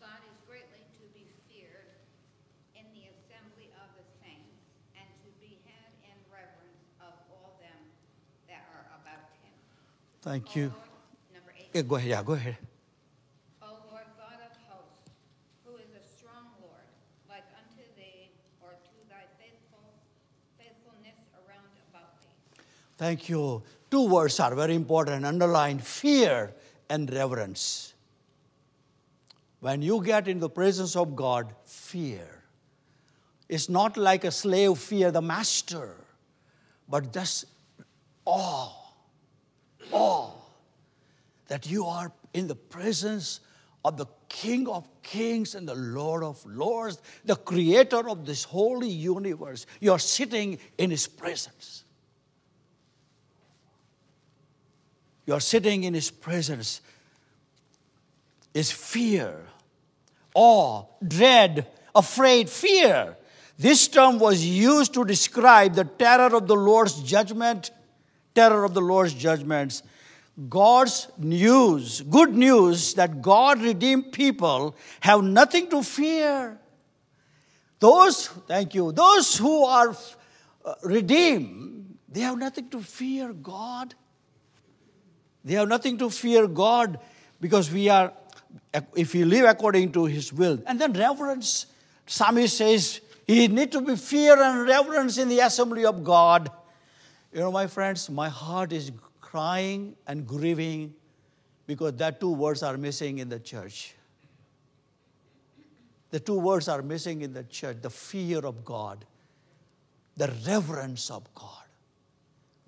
God 0.00 0.08
is 0.30 0.38
greatly 0.46 0.86
to 0.94 1.04
be 1.12 1.26
feared 1.50 1.90
in 2.78 2.86
the 2.94 3.10
assembly 3.10 3.68
of 3.82 3.90
the 3.98 4.06
saints, 4.22 4.54
and 4.94 5.06
to 5.26 5.28
be 5.42 5.58
had 5.66 5.90
in 6.06 6.14
reverence 6.30 6.86
of 7.02 7.12
all 7.34 7.58
them 7.60 7.82
that 8.46 8.62
are 8.72 8.86
about 9.02 9.26
him. 9.42 9.52
Thank 10.22 10.54
you. 10.54 10.70
Lord, 10.70 11.34
number 11.34 11.52
eight. 11.58 11.74
Yeah, 11.74 11.82
go 11.82 11.96
ahead. 11.96 12.10
Yeah, 12.10 12.22
go 12.22 12.32
ahead. 12.34 12.56
O 13.60 13.74
Lord 13.90 14.06
God 14.16 14.38
of 14.38 14.54
hosts, 14.70 15.10
who 15.66 15.74
is 15.76 15.90
a 15.92 16.02
strong 16.16 16.54
Lord, 16.62 16.86
like 17.28 17.44
unto 17.58 17.82
thee, 17.98 18.30
or 18.62 18.70
to 18.74 18.96
thy 19.10 19.26
faithful 19.38 19.82
faithfulness 20.58 21.18
around 21.42 21.70
about 21.90 22.22
thee. 22.22 22.34
Thank 22.96 23.28
you. 23.28 23.62
Two 23.90 24.08
words 24.08 24.40
are 24.40 24.54
very 24.54 24.74
important. 24.74 25.24
Underline 25.24 25.78
fear 25.78 26.52
and 26.88 27.12
reverence. 27.12 27.94
When 29.60 29.82
you 29.82 30.02
get 30.02 30.28
in 30.28 30.38
the 30.38 30.50
presence 30.50 30.96
of 30.96 31.16
God, 31.16 31.54
fear. 31.64 32.42
It's 33.48 33.68
not 33.68 33.96
like 33.96 34.24
a 34.24 34.30
slave 34.30 34.78
fear 34.78 35.10
the 35.10 35.22
master, 35.22 35.94
but 36.88 37.12
just 37.12 37.46
awe. 38.24 38.72
Awe 39.92 40.36
that 41.48 41.68
you 41.68 41.86
are 41.86 42.12
in 42.34 42.46
the 42.46 42.54
presence 42.54 43.40
of 43.84 43.96
the 43.96 44.06
King 44.28 44.66
of 44.68 44.88
Kings 45.02 45.54
and 45.54 45.68
the 45.68 45.74
Lord 45.74 46.24
of 46.24 46.44
Lords, 46.44 47.00
the 47.24 47.36
creator 47.36 48.08
of 48.08 48.26
this 48.26 48.42
holy 48.44 48.88
universe. 48.88 49.66
You 49.80 49.92
are 49.92 49.98
sitting 49.98 50.58
in 50.76 50.90
His 50.90 51.06
presence. 51.06 51.84
You 55.26 55.34
are 55.34 55.40
sitting 55.40 55.84
in 55.84 55.94
His 55.94 56.10
presence. 56.10 56.80
Is 58.54 58.70
fear, 58.70 59.36
awe, 60.34 60.84
dread, 61.06 61.66
afraid, 61.94 62.48
fear. 62.48 63.16
This 63.58 63.88
term 63.88 64.18
was 64.18 64.44
used 64.44 64.94
to 64.94 65.04
describe 65.04 65.74
the 65.74 65.84
terror 65.84 66.34
of 66.34 66.46
the 66.46 66.56
Lord's 66.56 67.02
judgment, 67.02 67.70
terror 68.34 68.64
of 68.64 68.72
the 68.72 68.80
Lord's 68.80 69.12
judgments. 69.12 69.82
God's 70.48 71.08
news, 71.18 72.02
good 72.02 72.34
news 72.34 72.94
that 72.94 73.22
God 73.22 73.60
redeemed 73.60 74.12
people 74.12 74.76
have 75.00 75.22
nothing 75.22 75.68
to 75.70 75.82
fear. 75.82 76.58
Those, 77.78 78.28
thank 78.28 78.74
you, 78.74 78.92
those 78.92 79.36
who 79.36 79.64
are 79.64 79.96
uh, 80.64 80.74
redeemed, 80.82 81.98
they 82.08 82.20
have 82.20 82.38
nothing 82.38 82.68
to 82.70 82.80
fear 82.80 83.32
God. 83.32 83.94
They 85.46 85.54
have 85.54 85.68
nothing 85.68 85.96
to 85.98 86.10
fear 86.10 86.48
God 86.48 86.98
because 87.40 87.70
we 87.70 87.88
are, 87.88 88.12
if 88.96 89.14
we 89.14 89.24
live 89.24 89.44
according 89.44 89.92
to 89.92 90.04
His 90.06 90.32
will. 90.32 90.58
And 90.66 90.80
then 90.80 90.92
reverence. 90.92 91.66
Psalmist 92.04 92.56
says, 92.56 93.00
He 93.28 93.46
need 93.46 93.70
to 93.70 93.80
be 93.80 93.94
fear 93.94 94.36
and 94.42 94.66
reverence 94.66 95.18
in 95.18 95.28
the 95.28 95.38
assembly 95.38 95.84
of 95.86 96.02
God. 96.02 96.50
You 97.32 97.38
know, 97.38 97.52
my 97.52 97.68
friends, 97.68 98.10
my 98.10 98.28
heart 98.28 98.72
is 98.72 98.90
crying 99.20 99.94
and 100.08 100.26
grieving 100.26 100.94
because 101.68 101.92
that 101.94 102.18
two 102.18 102.32
words 102.32 102.64
are 102.64 102.76
missing 102.76 103.18
in 103.18 103.28
the 103.28 103.38
church. 103.38 103.94
The 106.10 106.18
two 106.18 106.40
words 106.40 106.66
are 106.66 106.82
missing 106.82 107.22
in 107.22 107.32
the 107.32 107.44
church 107.44 107.76
the 107.82 107.90
fear 107.90 108.38
of 108.38 108.64
God, 108.64 109.04
the 110.16 110.32
reverence 110.44 111.08
of 111.08 111.32
God. 111.36 111.66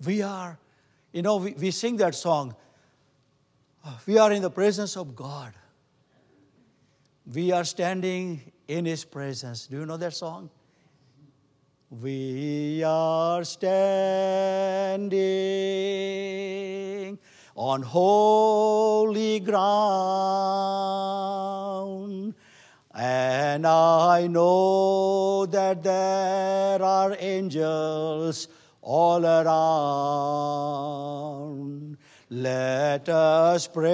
We 0.05 0.21
are, 0.21 0.57
you 1.11 1.23
know, 1.23 1.37
we, 1.37 1.51
we 1.51 1.71
sing 1.71 1.97
that 1.97 2.15
song, 2.15 2.55
we 4.05 4.17
are 4.17 4.31
in 4.31 4.41
the 4.41 4.49
presence 4.49 4.97
of 4.97 5.15
God. 5.15 5.53
We 7.33 7.51
are 7.51 7.63
standing 7.63 8.51
in 8.67 8.85
His 8.85 9.05
presence. 9.05 9.67
Do 9.67 9.77
you 9.77 9.85
know 9.85 9.97
that 9.97 10.13
song? 10.13 10.49
We 11.89 12.83
are 12.85 13.43
standing 13.43 13.99
on 17.55 17.81
holy 17.81 19.39
ground, 19.39 19.65
and 22.93 23.67
I 23.67 24.27
know 24.27 25.45
that 25.47 25.83
there 25.83 26.81
are 26.81 27.17
angels 27.19 28.47
all 28.81 29.25
around. 29.25 29.49
Let 32.31 33.09
us 33.09 33.67
praise 33.67 33.89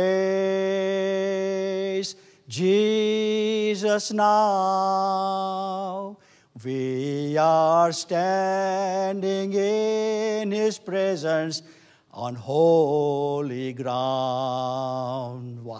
Jesus 2.49 4.11
now. 4.11 6.17
We 6.61 7.37
are 7.37 7.93
standing 7.93 9.53
in 9.53 10.51
His 10.51 10.77
presence 10.77 11.63
on 12.11 12.35
holy 12.35 13.71
ground. 13.71 15.63
Wow. 15.63 15.79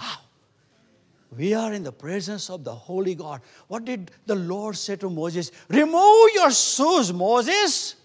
We 1.38 1.54
are 1.54 1.74
in 1.74 1.84
the 1.84 1.92
presence 1.92 2.50
of 2.50 2.64
the 2.64 2.74
holy 2.74 3.16
God. 3.16 3.42
What 3.68 3.84
did 3.84 4.12
the 4.26 4.36
Lord 4.36 4.78
say 4.78 4.96
to 4.98 5.10
Moses? 5.10 5.52
Remove 5.68 6.30
your 6.34 6.52
shoes, 6.52 7.12
Moses. 7.12 7.96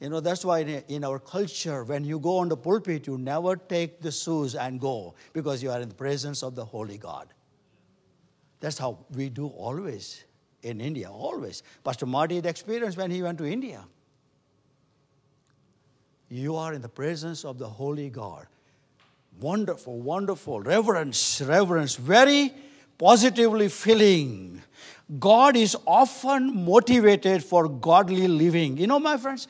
You 0.00 0.08
know, 0.08 0.20
that's 0.20 0.44
why 0.44 0.60
in- 0.60 1.04
our 1.04 1.18
culture, 1.18 1.82
when 1.84 2.04
you 2.04 2.20
go 2.20 2.38
on 2.38 2.48
the 2.48 2.56
pulpit, 2.56 3.06
you 3.06 3.18
never 3.18 3.56
take 3.56 4.00
the 4.00 4.12
shoes 4.12 4.54
and 4.54 4.80
go 4.80 5.14
because 5.32 5.62
you 5.62 5.70
are 5.72 5.80
in 5.80 5.88
the 5.88 5.94
presence 5.94 6.42
of 6.42 6.54
the 6.54 6.64
holy 6.64 6.98
God. 6.98 7.28
That's 8.60 8.78
how 8.78 8.98
we 9.14 9.28
do 9.28 9.48
always 9.48 10.24
in 10.62 10.80
India, 10.80 11.10
always. 11.10 11.62
Pastor 11.84 12.06
Marty 12.06 12.36
had 12.36 12.46
experienced 12.46 12.96
when 12.96 13.10
he 13.10 13.22
went 13.22 13.38
to 13.38 13.44
India. 13.44 13.84
You 16.28 16.56
are 16.56 16.74
in 16.74 16.82
the 16.82 16.88
presence 16.88 17.44
of 17.44 17.58
the 17.58 17.68
holy 17.68 18.10
God. 18.10 18.46
Wonderful, 19.40 20.00
wonderful. 20.00 20.60
Reverence, 20.60 21.40
reverence, 21.40 21.96
very 21.96 22.52
positively 22.98 23.68
feeling. 23.68 24.62
God 25.18 25.56
is 25.56 25.76
often 25.86 26.64
motivated 26.64 27.42
for 27.42 27.68
godly 27.68 28.28
living. 28.28 28.76
You 28.76 28.88
know, 28.88 28.98
my 28.98 29.16
friends, 29.16 29.48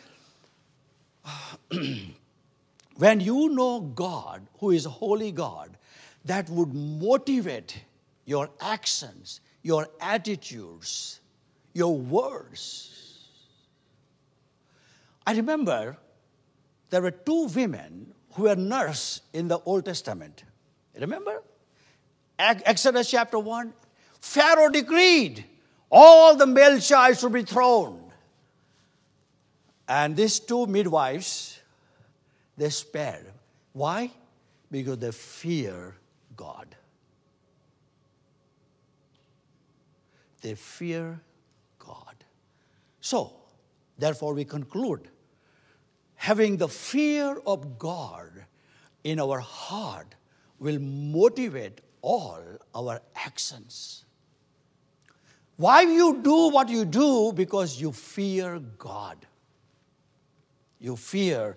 when 2.96 3.20
you 3.20 3.48
know 3.50 3.80
God, 3.80 4.46
who 4.60 4.70
is 4.70 4.86
a 4.86 4.90
holy 4.90 5.32
God, 5.32 5.76
that 6.24 6.48
would 6.50 6.74
motivate 6.74 7.80
your 8.24 8.50
actions, 8.60 9.40
your 9.62 9.88
attitudes, 10.00 11.20
your 11.72 11.96
words. 11.96 13.28
I 15.26 15.34
remember 15.34 15.96
there 16.90 17.02
were 17.02 17.10
two 17.10 17.46
women 17.46 18.12
who 18.32 18.44
were 18.44 18.56
nurses 18.56 19.22
in 19.32 19.48
the 19.48 19.58
Old 19.60 19.84
Testament. 19.84 20.44
Remember? 20.98 21.42
Exodus 22.38 23.10
chapter 23.10 23.38
1. 23.38 23.72
Pharaoh 24.20 24.70
decreed 24.70 25.44
all 25.90 26.36
the 26.36 26.46
male 26.46 26.78
child 26.78 27.18
should 27.18 27.32
be 27.32 27.42
thrown. 27.42 28.07
And 29.88 30.14
these 30.14 30.38
two 30.38 30.66
midwives, 30.66 31.58
they 32.58 32.68
spared. 32.68 33.32
Why? 33.72 34.10
Because 34.70 34.98
they 34.98 35.12
fear 35.12 35.96
God. 36.36 36.76
They 40.42 40.54
fear 40.54 41.18
God. 41.78 42.24
So, 43.00 43.32
therefore, 43.98 44.34
we 44.34 44.44
conclude 44.44 45.08
having 46.16 46.58
the 46.58 46.68
fear 46.68 47.38
of 47.46 47.78
God 47.78 48.44
in 49.04 49.18
our 49.18 49.40
heart 49.40 50.14
will 50.58 50.78
motivate 50.78 51.80
all 52.02 52.42
our 52.74 53.00
actions. 53.14 54.04
Why 55.56 55.82
you 55.82 56.20
do 56.22 56.50
what 56.50 56.68
you 56.68 56.84
do? 56.84 57.32
Because 57.32 57.80
you 57.80 57.92
fear 57.92 58.58
God. 58.78 59.26
You 60.80 60.96
fear 60.96 61.56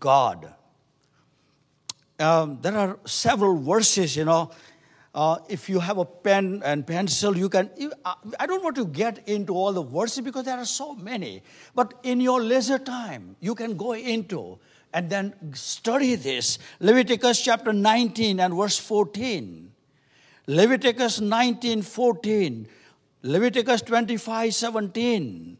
God. 0.00 0.52
Um, 2.18 2.58
there 2.62 2.76
are 2.76 2.98
several 3.04 3.58
verses, 3.58 4.16
you 4.16 4.24
know. 4.24 4.50
Uh, 5.14 5.38
if 5.48 5.68
you 5.68 5.80
have 5.80 5.96
a 5.96 6.04
pen 6.04 6.60
and 6.64 6.86
pencil, 6.86 7.36
you 7.36 7.48
can. 7.48 7.70
uh, 8.04 8.14
I 8.38 8.46
don't 8.46 8.62
want 8.62 8.76
to 8.76 8.84
get 8.84 9.26
into 9.28 9.54
all 9.54 9.72
the 9.72 9.82
verses 9.82 10.20
because 10.20 10.44
there 10.44 10.58
are 10.58 10.66
so 10.66 10.94
many. 10.94 11.42
But 11.74 11.94
in 12.02 12.20
your 12.20 12.42
leisure 12.42 12.78
time, 12.78 13.36
you 13.40 13.54
can 13.54 13.76
go 13.76 13.94
into, 13.94 14.58
and 14.92 15.08
then 15.08 15.54
study 15.54 16.16
this. 16.16 16.58
Leviticus 16.80 17.40
chapter 17.40 17.72
19 17.72 18.40
and 18.40 18.54
verse 18.54 18.78
14. 18.78 19.72
Leviticus 20.46 21.20
19 21.20 21.82
14. 21.82 22.68
Leviticus 23.22 23.82
25 23.82 24.54
17. 24.54 25.56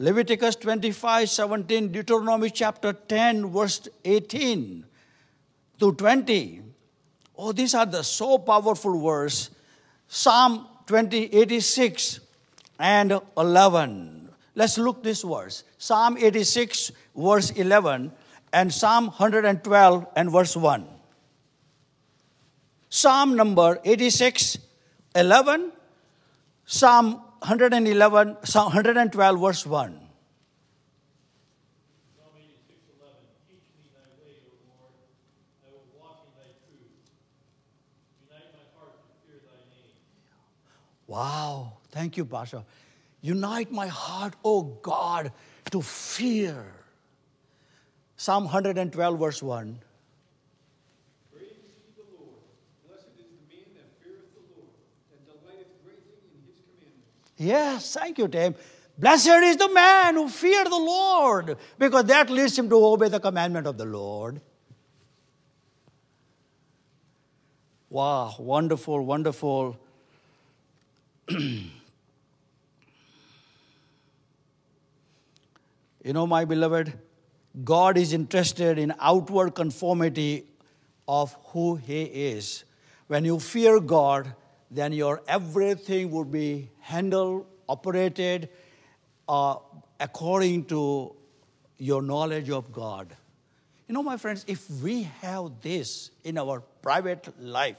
Leviticus 0.00 0.56
25 0.56 1.28
17. 1.28 1.92
Deuteronomy 1.92 2.48
chapter 2.48 2.94
10, 2.94 3.52
verse 3.52 3.86
18 4.02 4.86
to 5.78 5.92
20. 5.92 6.62
Oh, 7.36 7.52
these 7.52 7.74
are 7.74 7.84
the 7.84 8.02
so 8.02 8.38
powerful 8.38 8.98
words. 8.98 9.50
Psalm 10.08 10.66
20, 10.86 11.36
86 11.36 12.20
and 12.78 13.20
11. 13.36 14.30
Let's 14.54 14.78
look 14.78 15.02
this 15.02 15.20
verse. 15.20 15.64
Psalm 15.76 16.16
86, 16.16 16.92
verse 17.14 17.50
11, 17.50 18.10
and 18.54 18.72
Psalm 18.72 19.08
112 19.08 20.06
and 20.16 20.32
verse 20.32 20.56
1. 20.56 20.86
Psalm 22.88 23.36
number 23.36 23.78
86, 23.84 24.56
11, 25.14 25.72
Psalm 26.64 27.22
111, 27.40 28.36
Psalm 28.44 28.66
112, 28.66 29.40
verse 29.40 29.66
1. 29.66 29.90
Psalm 32.14 32.36
86, 32.36 32.78
11. 33.00 33.16
Teach 33.48 33.64
me 33.76 33.88
thy 33.92 34.04
way, 34.22 34.36
O 34.44 34.52
Lord. 34.68 34.92
I 35.64 35.72
will 35.72 35.88
walk 35.98 36.28
in 36.28 36.32
thy 36.36 36.52
truth. 36.68 37.10
Unite 38.28 38.52
my 38.52 38.66
heart 38.76 38.92
to 38.92 39.08
fear 39.26 39.40
thy 39.40 39.56
name. 39.72 39.96
Wow. 41.06 41.78
Thank 41.90 42.16
you, 42.16 42.24
Pastor. 42.24 42.62
Unite 43.22 43.72
my 43.72 43.86
heart, 43.88 44.34
O 44.44 44.62
God, 44.62 45.32
to 45.70 45.80
fear. 45.82 46.64
Psalm 48.16 48.44
112, 48.44 49.18
verse 49.18 49.42
1. 49.42 49.78
Praise 51.32 51.48
ye 51.48 51.72
the 51.96 52.04
Lord. 52.16 52.44
Blessed 52.86 53.16
is 53.16 53.32
the 53.32 53.40
man 53.48 53.64
that 53.74 53.88
feareth 54.00 54.28
the 54.36 54.44
Lord, 54.56 54.76
and 55.16 55.24
delighteth 55.24 55.72
greatly 55.82 56.20
in 56.36 56.44
his 56.44 56.60
commandments. 56.68 57.29
Yes, 57.40 57.94
thank 57.94 58.18
you, 58.18 58.28
Tim. 58.28 58.54
Blessed 58.98 59.28
is 59.28 59.56
the 59.56 59.70
man 59.70 60.14
who 60.14 60.28
fear 60.28 60.62
the 60.62 60.76
Lord, 60.76 61.56
because 61.78 62.04
that 62.04 62.28
leads 62.28 62.58
him 62.58 62.68
to 62.68 62.76
obey 62.76 63.08
the 63.08 63.18
commandment 63.18 63.66
of 63.66 63.78
the 63.78 63.86
Lord. 63.86 64.42
Wow, 67.88 68.34
wonderful, 68.38 69.02
wonderful. 69.06 69.80
you 71.30 71.70
know, 76.04 76.26
my 76.26 76.44
beloved, 76.44 76.92
God 77.64 77.96
is 77.96 78.12
interested 78.12 78.78
in 78.78 78.92
outward 79.00 79.54
conformity 79.54 80.44
of 81.08 81.34
who 81.46 81.76
He 81.76 82.02
is. 82.02 82.64
When 83.06 83.24
you 83.24 83.40
fear 83.40 83.80
God, 83.80 84.34
then 84.70 84.92
your 84.92 85.22
everything 85.26 86.10
would 86.12 86.30
be 86.30 86.70
handled, 86.80 87.46
operated 87.68 88.48
uh, 89.28 89.56
according 89.98 90.64
to 90.66 91.14
your 91.78 92.02
knowledge 92.02 92.50
of 92.50 92.72
God. 92.72 93.16
You 93.88 93.94
know, 93.94 94.02
my 94.02 94.16
friends, 94.16 94.44
if 94.46 94.70
we 94.70 95.02
have 95.20 95.60
this 95.62 96.10
in 96.22 96.38
our 96.38 96.60
private 96.82 97.28
life, 97.40 97.78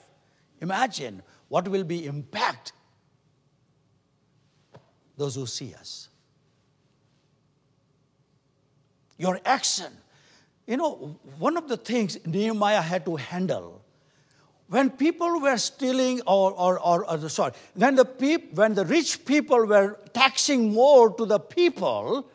imagine 0.60 1.22
what 1.48 1.68
will 1.68 1.86
be 1.86 2.06
impact 2.06 2.74
those 5.18 5.36
who 5.36 5.46
see 5.46 5.74
us. 5.74 6.10
Your 9.18 9.40
action. 9.46 9.94
You 10.68 10.78
know, 10.78 11.20
one 11.38 11.58
of 11.58 11.68
the 11.68 11.78
things 11.78 12.18
Nehemiah 12.26 12.82
had 12.82 13.06
to 13.06 13.16
handle 13.16 13.81
when 14.72 14.90
people 14.90 15.42
were 15.42 15.58
stealing 15.58 16.22
or, 16.26 16.54
or, 16.54 16.80
or, 16.80 17.04
or 17.12 17.28
sorry, 17.28 17.52
when 17.76 17.96
the, 17.96 18.06
peop, 18.06 18.54
when 18.54 18.74
the 18.74 18.86
rich 18.86 19.26
people 19.26 19.66
were 19.66 20.00
taxing 20.14 20.74
more 20.74 21.14
to 21.16 21.26
the 21.26 21.40
people, 21.40 22.26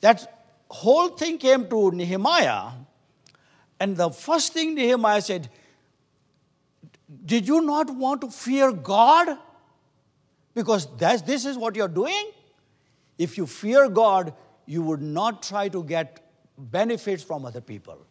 that 0.00 0.46
whole 0.70 1.08
thing 1.08 1.36
came 1.36 1.68
to 1.68 1.90
Nehemiah. 1.90 2.70
And 3.78 3.98
the 3.98 4.08
first 4.08 4.54
thing 4.54 4.76
Nehemiah 4.76 5.20
said, 5.20 5.50
Did 7.26 7.46
you 7.46 7.60
not 7.60 7.90
want 7.90 8.22
to 8.22 8.30
fear 8.30 8.72
God? 8.72 9.36
Because 10.54 10.88
that's, 10.96 11.20
this 11.20 11.44
is 11.44 11.58
what 11.58 11.76
you're 11.76 11.86
doing. 11.86 12.30
If 13.18 13.36
you 13.36 13.46
fear 13.46 13.90
God, 13.90 14.32
you 14.64 14.80
would 14.80 15.02
not 15.02 15.42
try 15.42 15.68
to 15.68 15.84
get 15.84 16.18
benefits 16.56 17.22
from 17.22 17.44
other 17.44 17.60
people. 17.60 18.07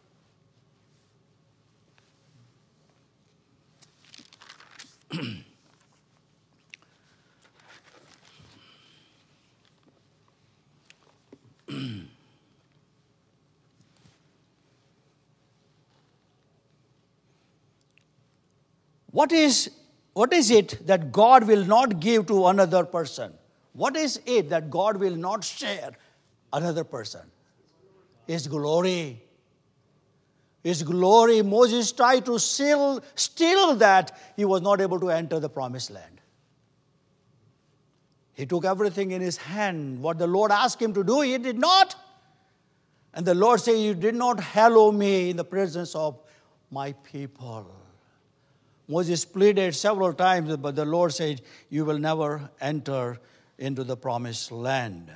what 19.10 19.32
is 19.32 19.70
what 20.12 20.32
is 20.32 20.50
it 20.50 20.86
that 20.86 21.12
God 21.12 21.46
will 21.46 21.64
not 21.64 22.00
give 22.00 22.26
to 22.26 22.48
another 22.48 22.84
person? 22.84 23.32
What 23.72 23.96
is 23.96 24.20
it 24.26 24.50
that 24.50 24.68
God 24.70 24.96
will 24.98 25.14
not 25.16 25.44
share 25.44 25.92
another 26.52 26.84
person? 26.84 27.22
His 28.26 28.46
glory. 28.48 29.22
His 30.62 30.82
glory. 30.82 31.42
Moses 31.42 31.92
tried 31.92 32.26
to 32.26 32.38
steal, 32.38 33.02
steal 33.14 33.74
that. 33.76 34.18
He 34.36 34.44
was 34.44 34.62
not 34.62 34.80
able 34.80 35.00
to 35.00 35.10
enter 35.10 35.38
the 35.40 35.48
promised 35.48 35.90
land. 35.90 36.20
He 38.34 38.46
took 38.46 38.64
everything 38.64 39.10
in 39.10 39.20
his 39.20 39.36
hand. 39.36 40.00
What 40.00 40.18
the 40.18 40.26
Lord 40.26 40.52
asked 40.52 40.80
him 40.80 40.94
to 40.94 41.02
do, 41.02 41.22
he 41.22 41.38
did 41.38 41.58
not. 41.58 41.96
And 43.14 43.26
the 43.26 43.34
Lord 43.34 43.60
said, 43.60 43.78
You 43.78 43.94
did 43.94 44.14
not 44.14 44.38
hallow 44.38 44.92
me 44.92 45.30
in 45.30 45.36
the 45.36 45.44
presence 45.44 45.94
of 45.94 46.20
my 46.70 46.92
people. 46.92 47.66
Moses 48.86 49.24
pleaded 49.24 49.74
several 49.74 50.12
times, 50.12 50.56
but 50.56 50.76
the 50.76 50.84
Lord 50.84 51.12
said, 51.12 51.42
You 51.68 51.84
will 51.84 51.98
never 51.98 52.48
enter 52.60 53.18
into 53.58 53.84
the 53.84 53.96
promised 53.96 54.52
land. 54.52 55.10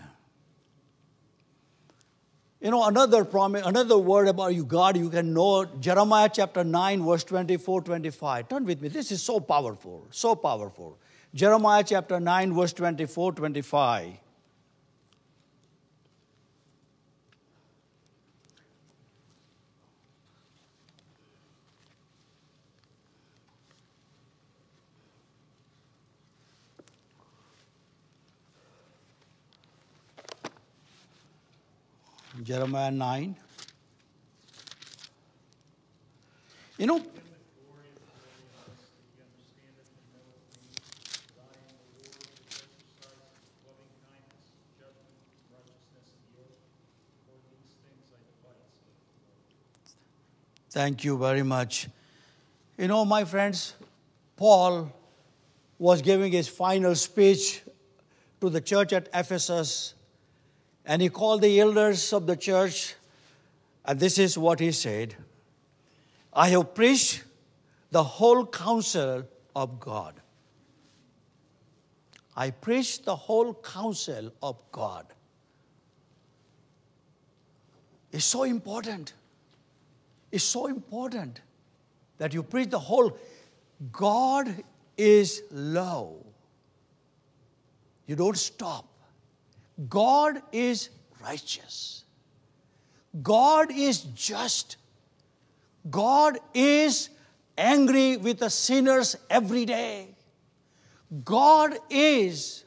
You 2.62 2.70
know, 2.70 2.84
another 2.84 3.24
promise, 3.24 3.66
another 3.66 3.98
word 3.98 4.28
about 4.28 4.54
you, 4.54 4.64
God, 4.64 4.96
you 4.96 5.10
can 5.10 5.34
know 5.34 5.64
Jeremiah 5.80 6.30
chapter 6.32 6.62
9, 6.62 7.04
verse 7.04 7.24
24, 7.24 7.82
25. 7.82 8.48
Turn 8.48 8.64
with 8.64 8.80
me. 8.80 8.86
This 8.86 9.10
is 9.10 9.20
so 9.20 9.40
powerful, 9.40 10.06
so 10.12 10.36
powerful. 10.36 10.96
Jeremiah 11.34 11.82
chapter 11.84 12.20
9, 12.20 12.54
verse 12.54 12.72
24, 12.72 13.32
25. 13.32 14.12
Jeremiah 32.42 32.90
9. 32.90 33.36
You 36.78 36.86
know, 36.86 37.02
Thank 50.72 51.04
you 51.04 51.18
very 51.18 51.42
much. 51.42 51.88
You 52.78 52.88
know, 52.88 53.04
my 53.04 53.26
friends, 53.26 53.74
Paul 54.36 54.90
was 55.78 56.00
giving 56.00 56.32
his 56.32 56.48
final 56.48 56.94
speech 56.94 57.62
to 58.40 58.48
the 58.48 58.60
church 58.60 58.94
at 58.94 59.06
Ephesus, 59.12 59.92
and 60.84 61.00
he 61.00 61.08
called 61.08 61.42
the 61.42 61.60
elders 61.60 62.12
of 62.12 62.26
the 62.26 62.36
church, 62.36 62.94
and 63.84 63.98
this 63.98 64.18
is 64.18 64.36
what 64.38 64.60
he 64.60 64.72
said 64.72 65.14
I 66.32 66.48
have 66.48 66.74
preached 66.74 67.24
the 67.90 68.02
whole 68.02 68.46
counsel 68.46 69.24
of 69.54 69.78
God. 69.78 70.14
I 72.34 72.50
preach 72.50 73.02
the 73.02 73.14
whole 73.14 73.52
counsel 73.52 74.32
of 74.42 74.56
God. 74.72 75.06
It's 78.10 78.24
so 78.24 78.44
important. 78.44 79.12
It's 80.30 80.44
so 80.44 80.66
important 80.66 81.40
that 82.16 82.32
you 82.32 82.42
preach 82.42 82.70
the 82.70 82.78
whole. 82.78 83.18
God 83.90 84.62
is 84.96 85.42
love. 85.50 86.14
You 88.06 88.16
don't 88.16 88.38
stop. 88.38 88.91
God 89.88 90.42
is 90.52 90.90
righteous. 91.22 92.04
God 93.22 93.70
is 93.70 94.02
just. 94.14 94.76
God 95.90 96.38
is 96.54 97.08
angry 97.58 98.16
with 98.16 98.38
the 98.38 98.50
sinners 98.50 99.16
every 99.28 99.64
day. 99.64 100.08
God 101.24 101.76
is 101.90 102.64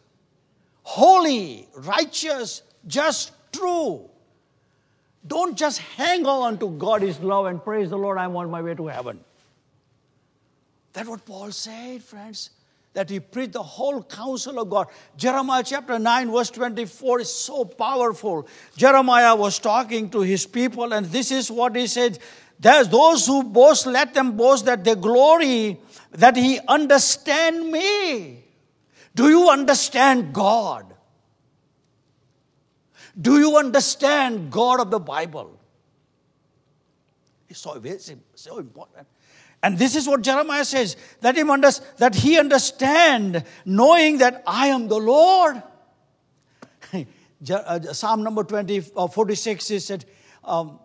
holy, 0.83 1.67
righteous, 1.75 2.61
just, 2.85 3.31
true. 3.51 4.09
Don't 5.25 5.57
just 5.57 5.79
hang 5.79 6.25
on 6.27 6.59
to 6.59 6.69
God 6.69 7.01
is 7.01 7.19
love 7.19 7.47
and 7.47 7.63
praise 7.63 7.89
the 7.89 7.97
Lord, 7.97 8.17
I'm 8.19 8.35
on 8.35 8.51
my 8.51 8.61
way 8.61 8.75
to 8.75 8.87
heaven. 8.87 9.19
That's 10.93 11.09
what 11.09 11.25
Paul 11.25 11.51
said, 11.51 12.03
friends, 12.03 12.51
that 12.95 13.09
he 13.09 13.19
preached 13.19 13.53
the 13.53 13.61
whole 13.61 14.01
counsel 14.01 14.59
of 14.59 14.69
God. 14.69 14.87
Jeremiah 15.15 15.63
chapter 15.63 15.99
9, 15.99 16.31
verse 16.31 16.49
24 16.49 17.21
is 17.21 17.33
so 17.33 17.65
powerful. 17.65 18.47
Jeremiah 18.75 19.35
was 19.35 19.59
talking 19.59 20.09
to 20.09 20.21
his 20.21 20.45
people, 20.45 20.93
and 20.93 21.05
this 21.05 21.29
is 21.29 21.51
what 21.51 21.75
he 21.75 21.87
said 21.87 22.17
There's 22.59 22.87
those 22.87 23.27
who 23.27 23.43
boast, 23.43 23.85
let 23.85 24.13
them 24.13 24.37
boast 24.37 24.65
that 24.65 24.83
they 24.83 24.95
glory, 24.95 25.77
that 26.13 26.37
he 26.37 26.59
understand 26.67 27.69
me. 27.69 28.43
Do 29.13 29.29
you 29.29 29.49
understand 29.49 30.33
God? 30.33 30.93
Do 33.19 33.39
you 33.39 33.57
understand 33.57 34.51
God 34.51 34.79
of 34.79 34.89
the 34.89 34.99
Bible? 34.99 35.59
It's 37.49 37.59
so, 37.59 37.73
it's 37.83 38.11
so 38.35 38.57
important. 38.57 39.07
And 39.65 39.79
this 39.79 39.95
is 39.95 40.07
what 40.07 40.21
Jeremiah 40.21 40.63
says 40.63 40.95
that, 41.21 41.35
him 41.35 41.49
under, 41.49 41.71
that 41.97 42.13
he 42.13 42.37
understand, 42.37 43.43
knowing 43.65 44.19
that 44.19 44.43
I 44.45 44.67
am 44.67 44.87
the 44.87 44.99
Lord. 44.99 45.61
Uh, 47.51 47.79
Psalm 47.93 48.23
number 48.23 48.43
20, 48.43 48.81
uh, 48.95 49.07
46, 49.07 49.67
he 49.67 49.79
said, 49.79 50.05
um, 50.45 50.79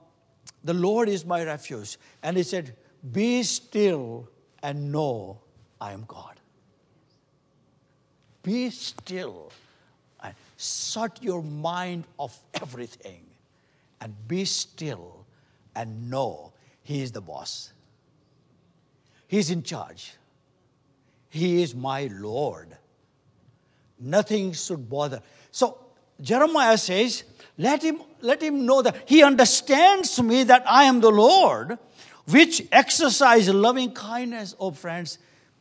The 0.65 0.75
Lord 0.75 1.09
is 1.09 1.25
my 1.25 1.43
refuge. 1.45 1.97
And 2.23 2.37
he 2.37 2.43
said, 2.43 2.77
Be 3.13 3.45
still 3.45 4.29
and 4.63 4.91
know 4.93 5.41
I 5.81 5.93
am 5.93 6.05
God. 6.07 6.41
Be 8.43 8.69
still 8.71 9.53
and 10.23 10.35
shut 10.59 11.23
your 11.23 11.43
mind 11.43 12.05
of 12.19 12.37
everything 12.61 13.25
and 14.01 14.15
be 14.27 14.45
still 14.45 15.25
and 15.77 16.11
know 16.11 16.53
He 16.83 17.01
is 17.01 17.13
the 17.13 17.23
boss. 17.23 17.73
He's 19.31 19.51
in 19.51 19.63
charge. 19.63 20.15
He 21.29 21.63
is 21.63 21.73
my 21.73 22.11
Lord. 22.13 22.77
Nothing 24.01 24.53
should 24.55 24.91
bother. 24.91 25.23
So 25.53 25.79
Jeremiah 26.21 26.77
says, 26.77 27.23
let 27.57 27.81
him, 27.81 28.03
let 28.23 28.43
him 28.43 28.67
know 28.67 28.83
that 28.83 29.09
he 29.09 29.23
understands 29.23 30.21
me 30.21 30.43
that 30.43 30.69
I 30.69 30.83
am 30.85 31.01
the 31.01 31.13
Lord, 31.13 31.79
which 32.29 32.67
exercise 32.73 33.49
loving 33.49 33.93
kindness. 33.93 34.57
Oh, 34.59 34.73
friends, 34.73 35.19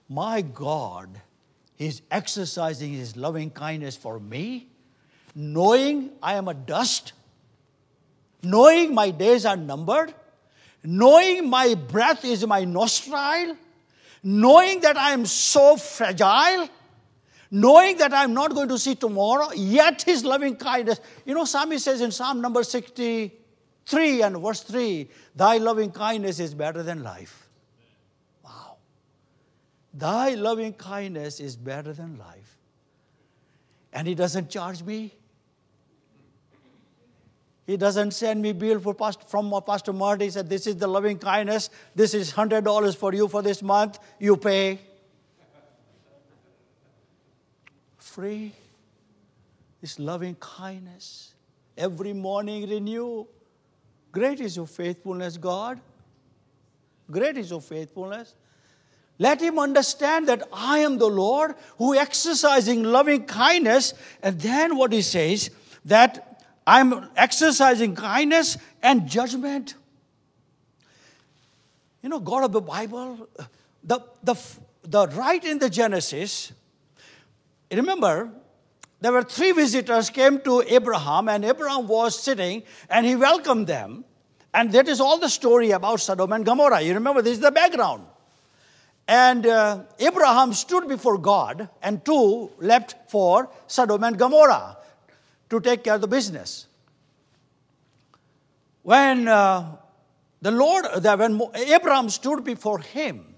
my 0.10 0.42
God 0.42 1.22
is 1.78 2.02
exercising 2.10 2.94
his 2.94 3.16
loving 3.16 3.52
kindness 3.52 3.96
for 3.96 4.20
me, 4.20 4.68
knowing 5.36 6.10
I 6.24 6.34
am 6.34 6.48
a 6.48 6.56
dust, 6.56 7.14
knowing 8.42 8.96
my 8.96 9.12
days 9.12 9.46
are 9.46 9.58
numbered, 9.58 10.16
knowing 10.84 11.50
my 11.50 11.76
breath 11.76 12.24
is 12.26 12.46
my 12.46 12.64
nostril, 12.64 13.56
knowing 14.24 14.82
that 14.82 14.98
I 14.98 15.12
am 15.12 15.26
so 15.26 15.76
fragile, 15.76 16.70
knowing 17.52 17.98
that 17.98 18.14
I'm 18.14 18.34
not 18.34 18.54
going 18.54 18.70
to 18.70 18.78
see 18.78 18.96
tomorrow, 18.96 19.52
yet 19.54 20.02
his 20.04 20.24
loving 20.24 20.56
kindness. 20.56 21.00
You 21.26 21.34
know, 21.34 21.46
Psalmist 21.46 21.84
says 21.84 22.02
in 22.02 22.12
Psalm 22.12 22.42
number 22.42 22.64
63 22.64 24.22
and 24.22 24.38
verse 24.42 24.62
3, 24.62 25.10
Thy 25.36 25.58
loving 25.58 25.92
kindness 25.92 26.40
is 26.40 26.54
better 26.54 26.84
than 26.84 27.04
life. 27.04 27.50
Wow. 28.44 28.78
Thy 29.94 30.36
loving 30.36 30.74
kindness 30.74 31.40
is 31.40 31.56
better 31.56 31.94
than 31.94 32.18
life. 32.18 32.58
And 33.92 34.08
he 34.08 34.16
doesn't 34.16 34.50
charge 34.50 34.84
me. 34.84 35.14
He 37.70 37.78
doesn't 37.78 38.16
send 38.16 38.42
me 38.42 38.52
bill 38.52 38.80
for 38.80 38.96
past, 38.96 39.30
from 39.30 39.54
Pastor 39.64 39.94
Marty. 39.94 40.26
He 40.26 40.32
said, 40.32 40.50
This 40.50 40.66
is 40.66 40.78
the 40.78 40.88
loving 40.88 41.20
kindness. 41.20 41.70
This 41.94 42.16
is 42.16 42.34
$100 42.34 42.96
for 42.96 43.14
you 43.14 43.28
for 43.28 43.44
this 43.44 43.62
month. 43.62 44.00
You 44.18 44.38
pay. 44.38 44.80
Free. 48.00 48.54
This 49.82 50.00
loving 50.00 50.34
kindness. 50.40 51.36
Every 51.78 52.12
morning 52.12 52.68
renew. 52.68 53.28
Great 54.12 54.40
is 54.40 54.56
your 54.56 54.66
faithfulness, 54.66 55.38
God. 55.38 55.80
Great 57.12 57.38
is 57.38 57.52
your 57.52 57.62
faithfulness. 57.62 58.34
Let 59.20 59.40
him 59.42 59.60
understand 59.60 60.28
that 60.28 60.42
I 60.52 60.80
am 60.80 60.98
the 60.98 61.06
Lord 61.06 61.54
who 61.78 61.96
exercising 61.96 62.82
loving 62.82 63.26
kindness. 63.26 63.94
And 64.24 64.42
then 64.42 64.76
what 64.76 64.92
he 64.92 65.04
says, 65.04 65.52
that 65.86 66.29
I'm 66.70 67.10
exercising 67.16 67.96
kindness 67.96 68.56
and 68.84 69.08
judgment. 69.10 69.74
You 72.04 72.10
know, 72.10 72.20
God 72.20 72.44
of 72.44 72.52
the 72.52 72.62
Bible, 72.62 73.28
the, 73.84 74.02
the, 74.22 74.36
the 74.84 75.08
right 75.08 75.44
in 75.44 75.58
the 75.58 75.68
Genesis, 75.72 76.54
remember, 77.72 78.30
there 79.02 79.12
were 79.12 79.24
three 79.24 79.52
visitors 79.52 80.12
came 80.12 80.42
to 80.42 80.62
Abraham, 80.68 81.28
and 81.28 81.44
Abraham 81.44 81.88
was 81.88 82.22
sitting, 82.22 82.62
and 82.88 83.04
he 83.04 83.16
welcomed 83.16 83.66
them. 83.66 84.06
And 84.54 84.72
that 84.74 84.88
is 84.88 85.02
all 85.02 85.18
the 85.18 85.30
story 85.30 85.72
about 85.72 86.02
Sodom 86.02 86.32
and 86.34 86.46
Gomorrah. 86.46 86.82
You 86.82 86.94
remember, 86.94 87.24
this 87.24 87.34
is 87.34 87.40
the 87.40 87.52
background. 87.52 88.06
And 89.08 89.48
uh, 89.48 89.86
Abraham 89.98 90.54
stood 90.54 90.88
before 90.88 91.18
God, 91.18 91.68
and 91.82 92.06
two 92.06 92.52
left 92.60 93.10
for 93.10 93.50
Sodom 93.66 94.04
and 94.04 94.20
Gomorrah 94.20 94.78
to 95.50 95.60
take 95.60 95.84
care 95.84 95.96
of 95.96 96.02
the 96.02 96.08
business. 96.08 96.68
When 98.84 99.28
uh, 99.28 99.76
the 100.42 100.52
Lord, 100.52 100.86
when 101.04 101.42
Abraham 101.56 102.10
stood 102.10 102.44
before 102.44 102.80
him, 102.80 103.36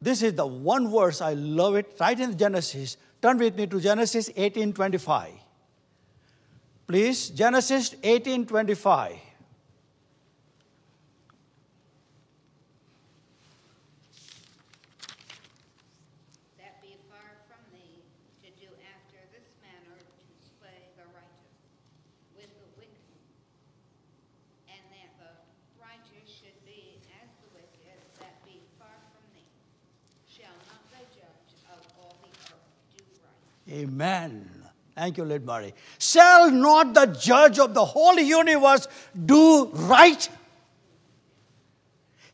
this 0.00 0.22
is 0.22 0.34
the 0.34 0.46
one 0.46 0.90
verse, 0.90 1.20
I 1.20 1.34
love 1.34 1.76
it, 1.76 1.94
right 2.00 2.18
in 2.18 2.36
Genesis. 2.36 2.96
Turn 3.20 3.38
with 3.38 3.56
me 3.56 3.66
to 3.68 3.80
Genesis 3.80 4.28
18.25. 4.30 5.30
Please, 6.88 7.30
Genesis 7.30 7.94
18.25. 8.02 9.18
Amen. 33.72 34.48
Thank 34.94 35.16
you, 35.16 35.24
Lord 35.24 35.46
Murray. 35.46 35.74
Shall 35.98 36.50
not 36.50 36.92
the 36.92 37.06
judge 37.06 37.58
of 37.58 37.72
the 37.72 37.84
whole 37.84 38.18
universe 38.18 38.86
do 39.24 39.70
right? 39.72 40.28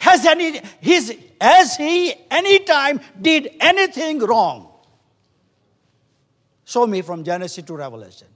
Has 0.01 0.27
any 0.27 0.61
his 0.81 1.17
has 1.41 1.77
he 1.77 2.15
any 2.31 2.59
time 2.61 3.01
did 3.21 3.51
anything 3.61 4.19
wrong? 4.19 4.73
Show 6.65 6.87
me 6.87 7.03
from 7.03 7.23
Genesis 7.23 7.65
to 7.65 7.77
Revelation. 7.77 8.27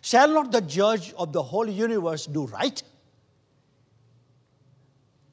Shall 0.00 0.28
not 0.28 0.52
the 0.52 0.60
judge 0.60 1.12
of 1.14 1.32
the 1.32 1.42
whole 1.42 1.68
universe 1.68 2.26
do 2.26 2.46
right? 2.46 2.80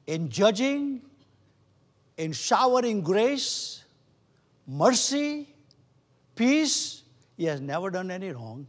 In 0.08 0.28
judging, 0.28 1.00
in 2.18 2.32
showering 2.32 3.00
grace, 3.02 3.84
mercy, 4.66 5.48
peace, 6.34 7.03
he 7.36 7.44
has 7.44 7.60
never 7.60 7.90
done 7.90 8.10
any 8.10 8.30
wrong. 8.30 8.66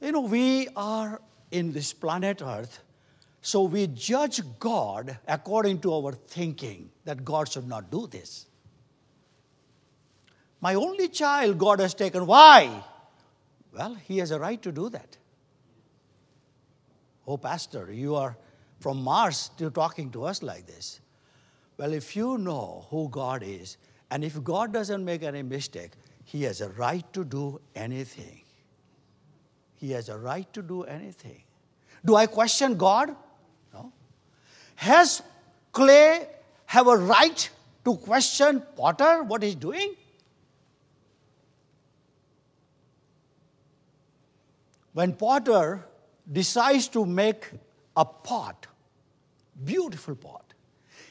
You 0.00 0.12
know, 0.12 0.20
we 0.20 0.68
are 0.76 1.20
in 1.50 1.72
this 1.72 1.92
planet 1.92 2.42
Earth, 2.42 2.82
so 3.40 3.62
we 3.62 3.86
judge 3.86 4.40
God 4.58 5.18
according 5.26 5.80
to 5.80 5.94
our 5.94 6.12
thinking 6.12 6.90
that 7.04 7.24
God 7.24 7.50
should 7.50 7.66
not 7.66 7.90
do 7.90 8.06
this. 8.06 8.46
My 10.60 10.74
only 10.74 11.08
child, 11.08 11.58
God 11.58 11.80
has 11.80 11.94
taken. 11.94 12.26
Why? 12.26 12.84
Well, 13.72 13.94
He 13.94 14.18
has 14.18 14.30
a 14.30 14.38
right 14.38 14.60
to 14.62 14.72
do 14.72 14.88
that. 14.90 15.16
Oh, 17.26 17.36
Pastor, 17.36 17.92
you 17.92 18.14
are 18.14 18.36
from 18.80 19.02
Mars 19.02 19.50
to 19.58 19.70
talking 19.70 20.10
to 20.12 20.24
us 20.24 20.42
like 20.42 20.66
this. 20.66 21.00
Well, 21.76 21.92
if 21.92 22.16
you 22.16 22.38
know 22.38 22.86
who 22.90 23.08
God 23.08 23.42
is, 23.44 23.76
and 24.10 24.24
if 24.24 24.42
God 24.42 24.72
doesn't 24.72 25.04
make 25.04 25.22
any 25.22 25.42
mistake, 25.42 25.92
He 26.24 26.42
has 26.44 26.60
a 26.60 26.68
right 26.70 27.10
to 27.12 27.24
do 27.24 27.60
anything. 27.74 28.42
he 29.80 29.92
has 29.92 30.08
a 30.08 30.18
right 30.18 30.52
to 30.52 30.62
do 30.62 30.82
anything. 30.82 31.42
Do 32.04 32.16
I 32.16 32.26
question 32.26 32.76
God? 32.76 33.14
No. 33.72 33.92
Has 34.74 35.22
clay 35.72 36.26
have 36.66 36.88
a 36.88 36.96
right 36.96 37.48
to 37.84 37.94
question 37.96 38.62
potter 38.76 39.22
what 39.22 39.42
he's 39.42 39.54
doing? 39.54 39.94
When 44.92 45.12
potter 45.12 45.86
decides 46.30 46.88
to 46.88 47.06
make 47.06 47.50
a 47.96 48.04
pot, 48.04 48.66
beautiful 49.64 50.16
pot, 50.16 50.54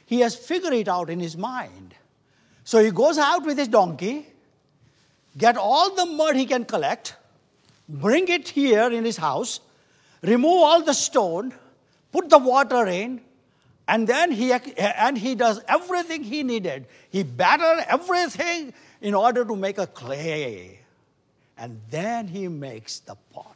he 0.06 0.20
has 0.20 0.36
figured 0.36 0.74
it 0.74 0.88
out 0.88 1.10
in 1.10 1.20
his 1.20 1.38
mind. 1.38 1.96
So 2.68 2.84
he 2.84 2.92
goes 2.92 3.18
out 3.18 3.46
with 3.46 3.58
his 3.58 3.70
donkey, 3.70 4.28
get 5.38 5.56
all 5.56 5.96
the 5.96 6.06
mud 6.06 6.36
he 6.36 6.46
can 6.46 6.66
collect, 6.66 7.16
bring 7.88 8.28
it 8.28 8.50
here 8.50 8.92
in 8.92 9.06
his 9.06 9.16
house, 9.16 9.62
remove 10.22 10.64
all 10.64 10.82
the 10.82 10.94
stone, 10.94 11.54
put 12.12 12.30
the 12.30 12.38
water 12.38 12.86
in, 12.86 13.22
and 13.88 14.06
then 14.06 14.34
he, 14.34 14.52
and 14.52 15.18
he 15.18 15.34
does 15.34 15.62
everything 15.70 16.26
he 16.26 16.44
needed. 16.44 16.88
He 17.10 17.24
battered 17.24 17.86
everything 17.88 18.74
in 19.00 19.14
order 19.14 19.46
to 19.46 19.56
make 19.56 19.78
a 19.78 19.88
clay. 19.88 20.80
And 21.58 21.80
then 21.90 22.28
he 22.28 22.50
makes 22.50 23.00
the 23.00 23.16
pot. 23.34 23.56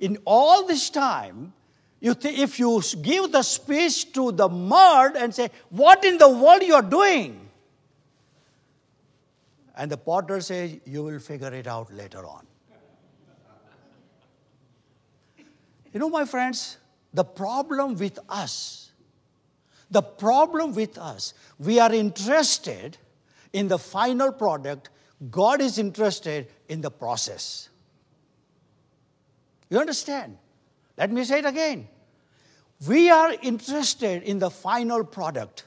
In 0.00 0.16
all 0.24 0.66
this 0.66 0.88
time, 0.88 1.52
you 2.00 2.14
th- 2.14 2.38
if 2.38 2.58
you 2.58 2.80
give 3.02 3.30
the 3.30 3.42
space 3.42 4.04
to 4.04 4.32
the 4.32 4.48
mud 4.48 5.16
and 5.16 5.34
say, 5.34 5.50
What 5.68 6.02
in 6.06 6.16
the 6.16 6.30
world 6.30 6.62
you 6.62 6.76
are 6.76 6.80
doing? 6.80 7.50
And 9.74 9.90
the 9.90 9.96
potter 9.96 10.40
says, 10.40 10.76
You 10.84 11.02
will 11.02 11.18
figure 11.18 11.52
it 11.52 11.66
out 11.66 11.92
later 11.92 12.26
on. 12.26 12.46
you 15.92 16.00
know, 16.00 16.08
my 16.08 16.24
friends, 16.24 16.78
the 17.12 17.24
problem 17.24 17.96
with 17.96 18.18
us, 18.28 18.92
the 19.90 20.02
problem 20.02 20.74
with 20.74 20.98
us, 20.98 21.34
we 21.58 21.78
are 21.78 21.92
interested 21.92 22.96
in 23.52 23.68
the 23.68 23.78
final 23.78 24.32
product, 24.32 24.88
God 25.30 25.60
is 25.60 25.78
interested 25.78 26.48
in 26.68 26.80
the 26.80 26.90
process. 26.90 27.68
You 29.68 29.78
understand? 29.78 30.38
Let 30.96 31.10
me 31.10 31.24
say 31.24 31.38
it 31.38 31.44
again. 31.44 31.88
We 32.86 33.10
are 33.10 33.34
interested 33.42 34.22
in 34.22 34.38
the 34.38 34.50
final 34.50 35.04
product. 35.04 35.66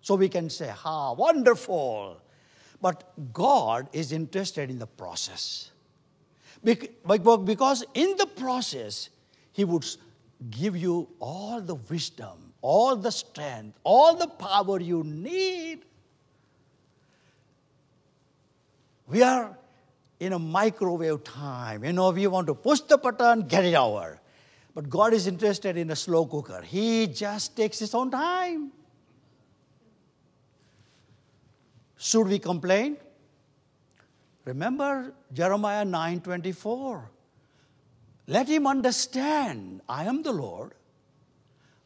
So 0.00 0.14
we 0.14 0.28
can 0.28 0.48
say, 0.48 0.68
ha, 0.68 1.12
wonderful. 1.12 2.21
But 2.82 3.32
God 3.32 3.88
is 3.92 4.12
interested 4.12 4.68
in 4.68 4.78
the 4.78 4.86
process. 4.86 5.70
Because 6.64 7.84
in 7.94 8.16
the 8.18 8.26
process, 8.26 9.08
He 9.52 9.64
would 9.64 9.86
give 10.50 10.76
you 10.76 11.08
all 11.20 11.60
the 11.60 11.76
wisdom, 11.76 12.52
all 12.60 12.96
the 12.96 13.12
strength, 13.12 13.78
all 13.84 14.16
the 14.16 14.26
power 14.26 14.80
you 14.80 15.04
need. 15.04 15.84
We 19.06 19.22
are 19.22 19.56
in 20.18 20.32
a 20.32 20.38
microwave 20.38 21.22
time. 21.22 21.84
You 21.84 21.92
know, 21.92 22.10
we 22.10 22.26
want 22.26 22.48
to 22.48 22.54
push 22.54 22.80
the 22.80 22.98
button, 22.98 23.42
get 23.42 23.64
it 23.64 23.74
over. 23.74 24.20
But 24.74 24.88
God 24.88 25.12
is 25.12 25.26
interested 25.26 25.76
in 25.76 25.90
a 25.90 25.96
slow 25.96 26.26
cooker. 26.26 26.62
He 26.62 27.06
just 27.06 27.56
takes 27.56 27.78
his 27.78 27.94
own 27.94 28.10
time. 28.10 28.72
Should 32.02 32.26
we 32.26 32.40
complain? 32.40 32.96
Remember 34.44 35.14
Jeremiah 35.32 35.84
9:24. 35.84 37.08
Let 38.26 38.48
him 38.48 38.66
understand, 38.66 39.82
I 39.88 40.06
am 40.06 40.24
the 40.24 40.32
Lord. 40.32 40.72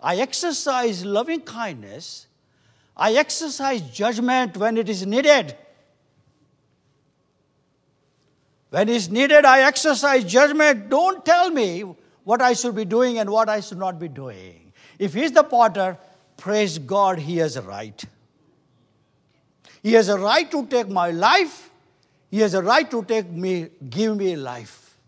I 0.00 0.16
exercise 0.16 1.04
loving 1.04 1.42
kindness. 1.42 2.28
I 2.96 3.12
exercise 3.12 3.82
judgment 3.82 4.56
when 4.56 4.78
it 4.78 4.88
is 4.88 5.04
needed. 5.04 5.54
When 8.70 8.88
it's 8.88 9.10
needed, 9.10 9.44
I 9.44 9.60
exercise 9.68 10.24
judgment. 10.24 10.88
Don't 10.88 11.26
tell 11.26 11.50
me 11.50 11.84
what 12.24 12.40
I 12.40 12.54
should 12.54 12.74
be 12.74 12.86
doing 12.86 13.18
and 13.18 13.28
what 13.28 13.50
I 13.50 13.60
should 13.60 13.78
not 13.86 13.98
be 13.98 14.08
doing. 14.08 14.72
If 14.98 15.12
he's 15.12 15.32
the 15.32 15.44
potter, 15.44 15.98
praise 16.38 16.78
God, 16.78 17.18
he 17.18 17.36
has 17.36 17.56
a 17.56 17.62
right. 17.62 18.02
He 19.86 19.92
has 19.92 20.08
a 20.08 20.18
right 20.18 20.50
to 20.50 20.66
take 20.66 20.88
my 20.88 21.12
life. 21.12 21.70
He 22.28 22.40
has 22.40 22.54
a 22.54 22.60
right 22.60 22.90
to 22.90 23.04
take 23.04 23.30
me, 23.30 23.68
give 23.88 24.16
me 24.16 24.34
life. 24.34 24.98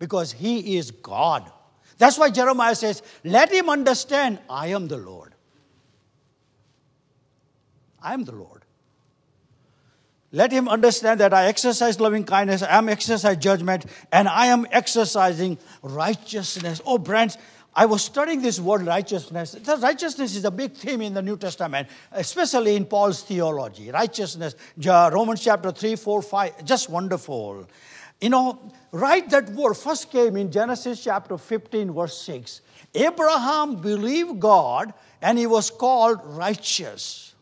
Because 0.00 0.32
he 0.32 0.76
is 0.76 0.90
God. 0.90 1.48
That's 1.96 2.18
why 2.18 2.30
Jeremiah 2.30 2.74
says, 2.74 3.00
Let 3.22 3.52
him 3.52 3.70
understand 3.70 4.40
I 4.50 4.66
am 4.78 4.88
the 4.88 4.96
Lord. 4.96 5.36
I 8.02 8.12
am 8.14 8.24
the 8.24 8.32
Lord. 8.32 8.64
Let 10.32 10.50
him 10.50 10.68
understand 10.68 11.20
that 11.20 11.32
I 11.32 11.46
exercise 11.46 12.00
loving 12.00 12.24
kindness, 12.24 12.60
I 12.64 12.76
am 12.76 12.88
exercise 12.88 13.36
judgment, 13.36 13.86
and 14.10 14.26
I 14.26 14.46
am 14.46 14.66
exercising 14.72 15.58
righteousness. 15.80 16.82
Oh, 16.84 16.98
friends, 16.98 17.38
I 17.76 17.86
was 17.86 18.02
studying 18.02 18.40
this 18.40 18.60
word 18.60 18.86
righteousness. 18.86 19.52
The 19.52 19.76
righteousness 19.76 20.36
is 20.36 20.44
a 20.44 20.50
big 20.50 20.74
theme 20.74 21.02
in 21.02 21.12
the 21.12 21.22
New 21.22 21.36
Testament, 21.36 21.88
especially 22.12 22.76
in 22.76 22.84
Paul's 22.84 23.22
theology. 23.22 23.90
Righteousness, 23.90 24.54
Romans 24.76 25.42
chapter 25.42 25.72
3, 25.72 25.96
4, 25.96 26.22
5, 26.22 26.64
just 26.64 26.88
wonderful. 26.88 27.66
You 28.20 28.30
know, 28.30 28.72
right 28.92 29.28
that 29.30 29.50
word 29.50 29.74
first 29.74 30.10
came 30.10 30.36
in 30.36 30.52
Genesis 30.52 31.02
chapter 31.02 31.36
15, 31.36 31.92
verse 31.92 32.16
6. 32.22 32.60
Abraham 32.94 33.76
believed 33.76 34.38
God 34.38 34.94
and 35.20 35.36
he 35.36 35.46
was 35.46 35.70
called 35.70 36.20
righteous. 36.24 37.34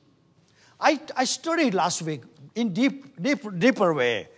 I, 0.80 0.98
I 1.14 1.24
studied 1.24 1.74
last 1.74 2.02
week 2.02 2.22
in 2.54 2.72
deep, 2.72 3.20
deep, 3.20 3.40
deeper 3.58 3.92
way. 3.92 4.28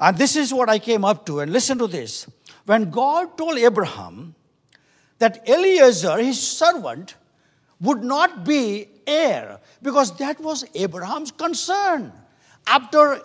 And 0.00 0.16
this 0.18 0.34
is 0.34 0.52
what 0.52 0.68
I 0.68 0.78
came 0.78 1.04
up 1.04 1.24
to. 1.26 1.40
And 1.40 1.52
listen 1.52 1.78
to 1.78 1.86
this. 1.86 2.26
When 2.66 2.90
God 2.90 3.38
told 3.38 3.56
Abraham 3.58 4.34
that 5.20 5.48
Eliezer, 5.48 6.16
his 6.18 6.42
servant, 6.42 7.14
would 7.80 8.02
not 8.02 8.44
be 8.44 8.88
heir, 9.06 9.60
because 9.80 10.16
that 10.16 10.40
was 10.40 10.64
Abraham's 10.74 11.30
concern. 11.30 12.12
After 12.66 13.20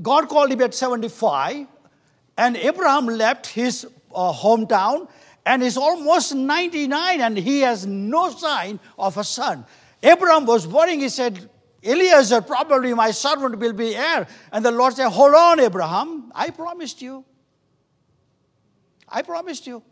God 0.00 0.28
called 0.28 0.50
him 0.50 0.62
at 0.62 0.74
75, 0.74 1.66
and 2.38 2.56
Abraham 2.56 3.06
left 3.06 3.46
his 3.46 3.86
uh, 4.14 4.32
hometown 4.32 5.08
and 5.44 5.62
is 5.62 5.76
almost 5.76 6.34
99, 6.34 7.20
and 7.20 7.36
he 7.36 7.60
has 7.60 7.86
no 7.86 8.30
sign 8.30 8.80
of 8.98 9.16
a 9.16 9.24
son. 9.24 9.64
Abraham 10.02 10.46
was 10.46 10.66
worrying. 10.66 11.00
He 11.00 11.08
said, 11.08 11.48
Eliezer, 11.82 12.40
probably 12.40 12.92
my 12.94 13.10
servant 13.10 13.58
will 13.58 13.72
be 13.72 13.94
heir. 13.94 14.26
And 14.52 14.64
the 14.64 14.72
Lord 14.72 14.94
said, 14.94 15.08
Hold 15.08 15.34
on, 15.34 15.60
Abraham. 15.60 16.32
I 16.34 16.50
promised 16.50 17.00
you. 17.00 17.24
I 19.08 19.22
promised 19.22 19.66
you. 19.66 19.82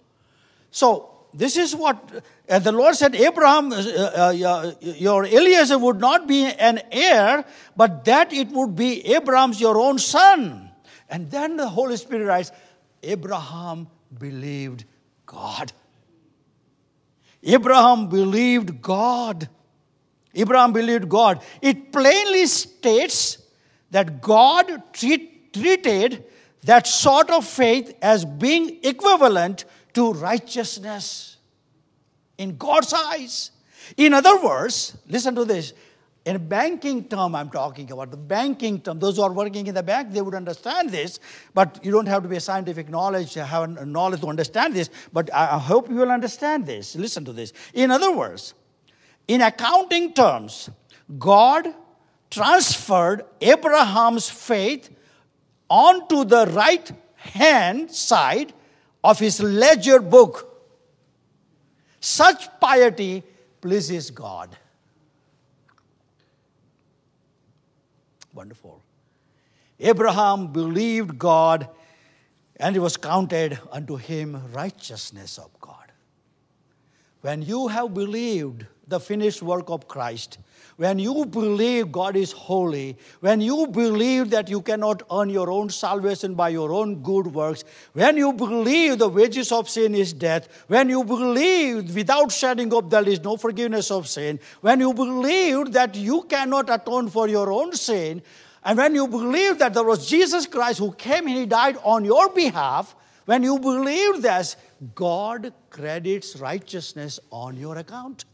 So, 0.75 1.11
this 1.33 1.57
is 1.57 1.75
what 1.75 2.25
and 2.49 2.63
the 2.63 2.73
Lord 2.73 2.95
said, 2.95 3.15
Abraham, 3.15 3.73
uh, 3.73 3.77
uh, 3.77 4.75
your 4.81 5.25
Eliezer 5.25 5.79
would 5.79 5.99
not 5.99 6.27
be 6.27 6.45
an 6.45 6.83
heir, 6.93 7.45
but 7.77 8.05
that 8.05 8.33
it 8.33 8.49
would 8.49 8.77
be 8.77 9.07
Abraham's 9.15 9.61
your 9.61 9.79
own 9.79 9.99
son. 9.99 10.71
And 11.09 11.31
then 11.31 11.57
the 11.57 11.69
Holy 11.69 11.97
Spirit 11.97 12.27
writes, 12.27 12.51
Abraham 13.03 13.87
believed 14.19 14.85
God. 15.25 15.73
Abraham 17.43 18.09
believed 18.09 18.83
God. 18.83 19.49
Abraham 20.35 20.73
believed 20.73 21.09
God. 21.09 21.43
It 21.63 21.93
plainly 21.93 22.47
states 22.47 23.39
that 23.91 24.21
God 24.21 24.83
treat, 24.93 25.55
treated 25.55 26.25
that 26.65 26.87
sort 26.87 27.31
of 27.31 27.47
faith 27.47 27.95
as 28.03 28.25
being 28.25 28.81
equivalent 28.83 29.65
to 29.95 30.13
righteousness 30.13 31.37
in 32.39 32.57
God's 32.57 32.93
eyes. 32.93 33.51
In 33.97 34.15
other 34.15 34.41
words, 34.41 34.97
listen 35.09 35.35
to 35.35 35.45
this. 35.45 35.73
In 36.25 36.37
a 36.37 36.39
banking 36.39 37.05
term, 37.05 37.35
I'm 37.35 37.51
talking 37.51 37.91
about 37.93 38.11
the 38.11 38.17
banking 38.17 38.81
term. 38.81 38.99
Those 38.99 39.17
who 39.17 39.23
are 39.23 39.33
working 39.33 39.67
in 39.67 39.75
the 39.75 39.83
bank, 39.83 40.11
they 40.11 40.23
would 40.23 40.35
understand 40.35 40.89
this, 40.89 41.21
but 41.53 41.85
you 41.85 41.93
don't 41.93 42.07
have 42.07 42.23
to 42.23 42.29
be 42.29 42.37
a 42.37 42.41
scientific 42.41 42.89
knowledge, 42.89 43.35
to 43.35 43.45
have 43.45 43.77
a 43.77 43.85
knowledge 43.85 44.23
to 44.23 44.29
understand 44.29 44.75
this, 44.75 44.89
but 45.13 45.33
I 45.35 45.59
hope 45.59 45.91
you 45.91 45.97
will 45.97 46.11
understand 46.11 46.65
this. 46.65 46.97
Listen 46.97 47.27
to 47.27 47.33
this. 47.33 47.53
In 47.75 47.91
other 47.91 48.11
words, 48.11 48.55
in 49.29 49.43
accounting 49.43 50.15
terms, 50.15 50.71
God 51.19 51.69
transferred 52.31 53.25
Abraham's 53.43 54.31
faith 54.31 54.89
onto 55.69 56.25
the 56.25 56.47
right 56.47 56.91
hand 57.17 57.91
side 57.91 58.55
of 59.05 59.19
his 59.19 59.41
ledger 59.41 60.01
book. 60.01 60.51
Such 62.01 62.49
piety 62.59 63.23
pleases 63.61 64.11
God. 64.11 64.57
Wonderful. 68.33 68.81
Abraham 69.79 70.53
believed 70.53 71.19
God 71.19 71.69
and 72.57 72.75
it 72.75 72.79
was 72.79 72.97
counted 72.97 73.59
unto 73.71 73.97
him 73.97 74.41
righteousness 74.53 75.39
of 75.39 75.51
God. 75.61 75.93
When 77.21 77.43
you 77.43 77.69
have 77.69 77.93
believed 77.93 78.67
the 78.87 79.01
finished 79.01 79.43
work 79.43 79.69
of 79.69 79.87
Christ, 79.87 80.39
when 80.77 80.99
you 80.99 81.25
believe 81.27 81.93
God 81.93 82.17
is 82.17 82.33
holy, 82.33 82.97
when 83.21 83.41
you 83.41 83.67
believe 83.67 84.31
that 84.31 84.49
you 84.49 84.61
cannot 84.61 85.03
earn 85.11 85.31
your 85.31 85.51
own 85.51 85.71
salvation 85.71 86.35
by 86.35 86.49
your 86.49 86.73
own 86.73 87.03
good 87.03 87.29
works, 87.29 87.65
when 87.93 88.17
you 88.17 88.33
believe 88.33 88.99
the 88.99 89.09
wages 89.09 89.53
of 89.53 89.69
sin 89.69 89.95
is 89.95 90.13
death, 90.13 90.49
when 90.69 90.89
you 90.89 91.05
believe 91.05 91.95
without 91.95 92.33
shedding 92.33 92.73
of 92.73 92.89
blood 92.89 93.05
there 93.05 93.13
is 93.13 93.23
no 93.23 93.37
forgiveness 93.37 93.91
of 93.91 94.09
sin, 94.09 94.41
when 94.61 94.81
you 94.81 94.93
believe 94.93 95.73
that 95.73 95.95
you 95.95 96.23
cannot 96.23 96.69
atone 96.69 97.09
for 97.09 97.29
your 97.29 97.53
own 97.53 97.73
sin, 97.73 98.23
and 98.65 98.79
when 98.79 98.95
you 98.95 99.07
believe 99.07 99.59
that 99.59 99.75
there 99.75 99.85
was 99.85 100.09
Jesus 100.09 100.47
Christ 100.47 100.79
who 100.79 100.93
came 100.93 101.27
and 101.27 101.37
he 101.37 101.47
died 101.47 101.77
on 101.85 102.05
your 102.05 102.31
behalf, 102.31 102.97
when 103.27 103.43
you 103.43 103.59
believe 103.59 104.23
this, 104.23 104.57
God 104.95 105.53
credits 105.71 106.37
righteousness 106.37 107.21
on 107.31 107.57
your 107.57 107.79
account. 107.79 108.25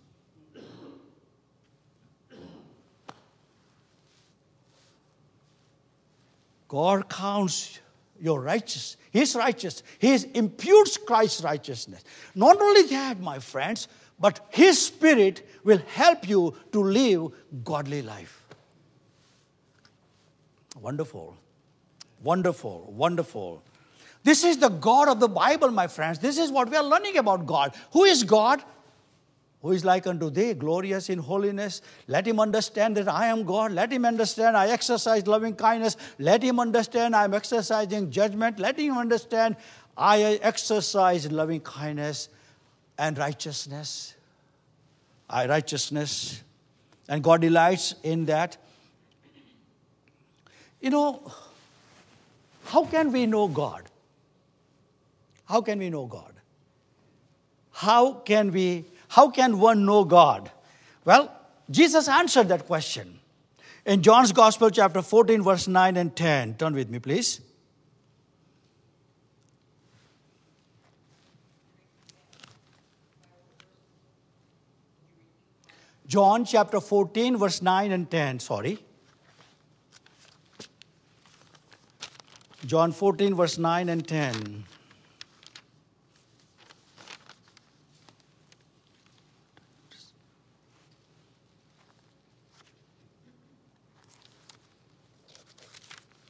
God 6.71 7.09
counts 7.09 7.81
your 8.21 8.41
righteous, 8.41 8.97
His 9.11 9.35
righteous. 9.35 9.83
He 9.99 10.17
imputes 10.35 10.97
Christ's 10.97 11.43
righteousness. 11.43 12.05
Not 12.37 12.61
only 12.61 12.83
that, 12.83 13.19
my 13.19 13.41
friends, 13.41 13.89
but 14.21 14.47
His 14.51 14.81
Spirit 14.81 15.49
will 15.65 15.83
help 15.89 16.29
you 16.29 16.55
to 16.71 16.81
live 16.81 17.33
godly 17.65 18.03
life. 18.03 18.45
Wonderful, 20.81 21.37
wonderful, 22.23 22.93
wonderful. 22.97 23.65
This 24.23 24.45
is 24.45 24.59
the 24.59 24.69
God 24.69 25.09
of 25.09 25.19
the 25.19 25.29
Bible, 25.29 25.73
my 25.73 25.89
friends. 25.89 26.21
This 26.21 26.39
is 26.39 26.53
what 26.53 26.71
we 26.71 26.77
are 26.77 26.85
learning 26.85 27.17
about 27.17 27.47
God. 27.47 27.75
Who 27.95 28.05
is 28.05 28.23
God? 28.23 28.63
Who 29.63 29.73
is 29.73 29.85
like 29.85 30.07
unto 30.07 30.31
thee, 30.31 30.55
glorious 30.55 31.11
in 31.11 31.19
holiness. 31.19 31.83
Let 32.07 32.27
him 32.27 32.41
understand 32.41 32.97
that 32.97 33.09
I 33.09 33.27
am 33.27 33.45
God. 33.45 33.73
Let 33.73 33.93
him 33.93 34.07
understand 34.07 34.57
I 34.57 34.69
exercise 34.69 35.27
loving 35.27 35.55
kindness. 35.55 35.99
Let 36.19 36.43
him 36.43 36.59
understand 36.59 37.15
I 37.15 37.25
am 37.25 37.35
exercising 37.35 38.11
judgment. 38.11 38.59
Let 38.59 38.79
him 38.79 38.97
understand 38.97 39.57
I 39.97 40.39
exercise 40.43 41.31
loving 41.31 41.61
kindness 41.61 42.31
and 42.99 43.19
righteousness. 43.19 44.15
I 45.29 45.47
righteousness. 45.47 46.43
And 47.09 47.23
God 47.23 47.43
delights 47.43 47.95
in 48.03 48.25
that. 48.27 48.57
You 50.81 50.89
know, 50.89 51.33
how 52.65 52.87
can 52.87 53.13
we 53.13 53.27
know 53.27 53.47
God? 53.47 53.83
How 55.45 55.61
can 55.61 55.79
we 55.79 55.91
know 55.91 56.07
God? 56.07 56.33
How 57.73 58.13
can 58.13 58.53
we 58.53 58.85
how 59.11 59.29
can 59.29 59.59
one 59.59 59.85
know 59.85 60.05
God? 60.05 60.51
Well, 61.05 61.33
Jesus 61.69 62.09
answered 62.09 62.49
that 62.49 62.67
question. 62.67 63.19
In 63.85 64.03
John's 64.03 64.31
Gospel, 64.31 64.71
chapter 64.71 65.03
14, 65.03 65.43
verse 65.43 65.67
9 65.67 65.97
and 65.97 66.15
10. 66.15 66.55
Turn 66.55 66.75
with 66.75 66.89
me, 66.91 67.01
please. 67.01 67.41
John 76.07 76.45
chapter 76.45 76.81
14, 76.81 77.37
verse 77.37 77.63
9 77.63 77.91
and 77.91 78.09
10. 78.09 78.39
Sorry. 78.39 78.79
John 82.65 82.93
14, 82.93 83.35
verse 83.35 83.59
9 83.59 83.89
and 83.89 84.07
10. 84.07 84.65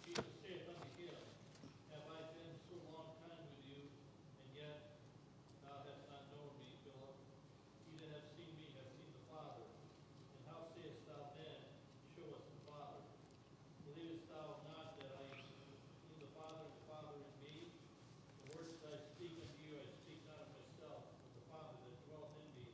Jesus 0.06 0.26
saith 0.42 0.66
unto 0.68 0.90
him, 0.98 1.14
Have 1.94 2.06
I 2.10 2.20
been 2.34 2.54
so 2.66 2.76
long 2.90 3.14
time 3.22 3.40
with 3.46 3.62
you, 3.62 3.88
and 4.42 4.48
yet 4.52 4.98
thou 5.62 5.80
hast 5.86 6.02
not 6.10 6.26
known 6.34 6.50
me, 6.58 6.74
Philip? 6.82 7.14
He 7.86 7.96
that 8.02 8.10
hath 8.10 8.28
seen 8.34 8.52
me 8.58 8.74
hath 8.74 8.90
seen 8.96 9.12
the 9.14 9.24
Father. 9.30 9.62
And 10.34 10.42
how 10.50 10.66
sayest 10.74 11.06
thou 11.06 11.30
then, 11.38 11.60
Show 12.18 12.26
us 12.34 12.44
the 12.50 12.60
Father? 12.66 13.00
Believest 13.86 14.26
thou 14.26 14.60
not 14.66 14.98
that 14.98 15.10
I 15.14 15.22
am 15.30 15.46
in 16.10 16.16
the 16.18 16.30
Father, 16.34 16.66
and 16.66 16.74
the 16.74 16.84
Father 16.90 17.14
in 17.14 17.30
me? 17.44 17.70
The 18.42 18.58
words 18.58 18.76
that 18.82 18.92
I 18.96 19.00
speak 19.14 19.38
unto 19.38 19.60
you, 19.62 19.78
I 19.78 19.86
speak 20.04 20.26
not 20.26 20.42
of 20.42 20.50
myself, 20.58 21.06
but 21.22 21.30
the 21.38 21.44
Father 21.46 21.74
that 21.78 21.96
dwelleth 22.08 22.34
in 22.40 22.48
me, 22.58 22.66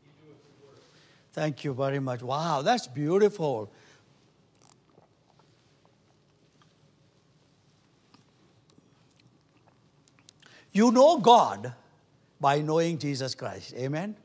he 0.00 0.08
doeth 0.16 0.40
the 0.40 0.54
work. 0.64 0.82
Thank 1.40 1.64
you 1.64 1.72
very 1.72 2.00
much. 2.00 2.20
Wow, 2.20 2.60
that's 2.60 2.86
beautiful. 2.86 3.72
You 10.70 10.92
know 10.92 11.16
God 11.16 11.72
by 12.38 12.60
knowing 12.60 12.98
Jesus 12.98 13.34
Christ. 13.34 13.72
Amen. 13.74 14.16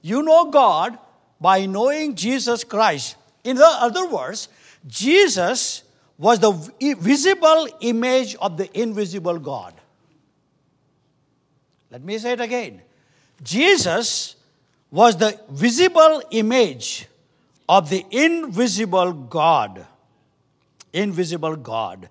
You 0.00 0.22
know 0.22 0.52
God 0.52 0.96
by 1.40 1.66
knowing 1.66 2.14
Jesus 2.14 2.62
Christ. 2.62 3.16
In 3.42 3.58
other 3.60 4.08
words, 4.08 4.48
Jesus 4.86 5.82
was 6.16 6.38
the 6.38 6.52
visible 7.00 7.66
image 7.80 8.36
of 8.36 8.56
the 8.56 8.70
invisible 8.80 9.40
God. 9.40 9.74
Let 11.90 12.04
me 12.04 12.18
say 12.18 12.34
it 12.34 12.40
again. 12.40 12.82
Jesus 13.42 14.36
was 14.90 15.16
the 15.16 15.38
visible 15.50 16.22
image 16.30 17.06
of 17.68 17.90
the 17.90 18.04
invisible 18.10 19.12
God. 19.12 19.86
Invisible 20.92 21.56
God. 21.56 22.08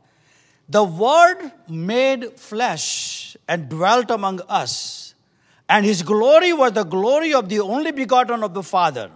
The 0.70 0.84
Word 0.84 1.52
made 1.68 2.40
flesh 2.40 3.36
and 3.48 3.70
dwelt 3.70 4.12
among 4.12 4.42
us, 4.48 5.16
and 5.68 5.86
His 5.86 6.04
glory 6.04 6.54
was 6.54 6.74
the 6.74 6.84
glory 6.84 7.34
of 7.34 7.50
the 7.50 7.62
only 7.62 7.92
begotten 7.92 8.44
of 8.44 8.54
the 8.54 8.64
Father. 8.64 9.10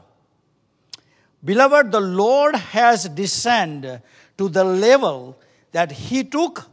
Beloved, 1.44 1.92
the 1.92 2.00
Lord 2.00 2.56
has 2.56 3.10
descended 3.10 4.02
to 4.38 4.50
the 4.50 4.64
level 4.64 5.38
that 5.72 5.92
He 5.92 6.24
took 6.24 6.70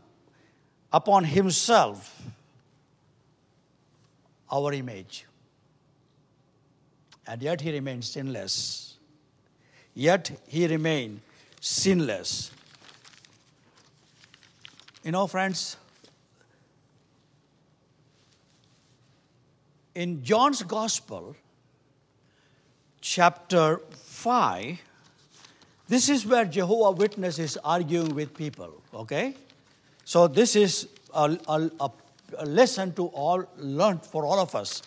upon 0.93 1.25
Himself 1.25 2.23
our 4.51 4.73
image. 4.73 5.28
And 7.29 7.43
yet 7.43 7.61
He 7.61 7.71
remained 7.71 8.05
sinless. 8.05 8.97
Yet 9.95 10.31
He 10.49 10.67
remained 10.67 11.21
sinless. 11.61 12.51
You 15.05 15.13
know, 15.13 15.27
friends, 15.27 15.77
in 19.95 20.25
John's 20.25 20.63
Gospel, 20.63 21.37
chapter 23.01 23.81
5, 23.91 24.81
this 25.89 26.09
is 26.09 26.25
where 26.27 26.45
Jehovah 26.45 26.93
Witness 26.93 27.39
is 27.39 27.59
arguing 27.65 28.15
with 28.15 28.35
people, 28.35 28.81
okay? 28.95 29.35
So 30.05 30.29
this 30.29 30.57
is 30.57 30.89
a, 31.15 31.39
a, 31.49 31.71
a, 31.81 31.91
lesson 32.45 32.93
to 32.95 33.07
all 33.07 33.45
learned 33.57 34.05
for 34.05 34.27
all 34.27 34.39
of 34.39 34.55
us. 34.55 34.83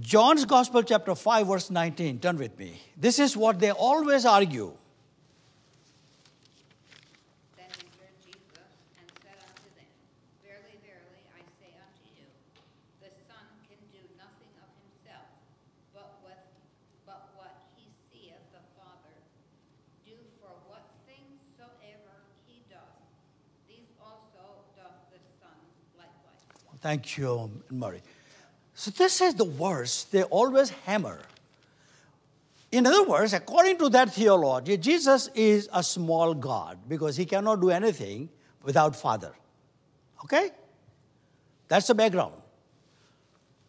John's 0.00 0.46
Gospel, 0.46 0.82
chapter 0.82 1.14
5, 1.14 1.46
verse 1.46 1.70
19, 1.70 2.18
turn 2.18 2.38
with 2.38 2.58
me. 2.58 2.80
This 2.96 3.18
is 3.18 3.36
what 3.36 3.60
they 3.60 3.72
always 3.72 4.24
argue. 4.24 4.72
Then 7.56 7.68
answered 7.68 8.16
Jesus 8.24 8.72
and 8.96 9.04
said 9.20 9.36
unto 9.36 9.68
them, 9.76 9.92
Verily, 10.40 10.80
verily, 10.80 11.20
I 11.36 11.44
say 11.60 11.76
unto 11.76 12.08
you, 12.16 12.24
the 13.04 13.12
Son 13.28 13.44
can 13.68 13.76
do 13.92 14.00
nothing 14.16 14.48
of 14.64 14.72
himself, 14.80 15.28
but 15.92 16.24
what, 16.24 16.40
but 17.04 17.28
what 17.36 17.52
he 17.76 17.84
seeth 18.08 18.40
the 18.56 18.64
Father 18.80 19.12
do. 20.08 20.16
For 20.40 20.56
what 20.72 20.88
things 21.04 21.36
soever 21.60 22.16
he 22.48 22.64
doth, 22.72 22.96
these 23.68 23.92
also 24.00 24.64
doth 24.72 25.12
the 25.12 25.20
Son 25.36 25.52
likewise. 26.00 26.48
Thank 26.80 27.18
you, 27.20 27.60
Murray. 27.68 28.00
So 28.82 28.90
this 28.90 29.20
is 29.20 29.36
the 29.36 29.44
verse 29.44 30.02
they 30.10 30.24
always 30.24 30.70
hammer. 30.70 31.20
In 32.72 32.84
other 32.84 33.04
words, 33.04 33.32
according 33.32 33.78
to 33.78 33.88
that 33.90 34.12
theology, 34.12 34.76
Jesus 34.76 35.28
is 35.36 35.68
a 35.72 35.84
small 35.84 36.34
God 36.34 36.78
because 36.88 37.16
he 37.16 37.24
cannot 37.24 37.60
do 37.60 37.70
anything 37.70 38.28
without 38.64 38.96
Father. 38.96 39.32
Okay? 40.24 40.50
That's 41.68 41.86
the 41.86 41.94
background. 41.94 42.34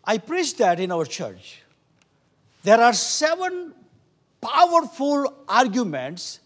I 0.03 0.17
preach 0.17 0.57
that 0.57 0.79
in 0.79 0.91
our 0.91 1.05
church. 1.05 1.61
There 2.63 2.81
are 2.81 2.93
seven 2.93 3.75
powerful 4.41 5.31
arguments 5.47 6.39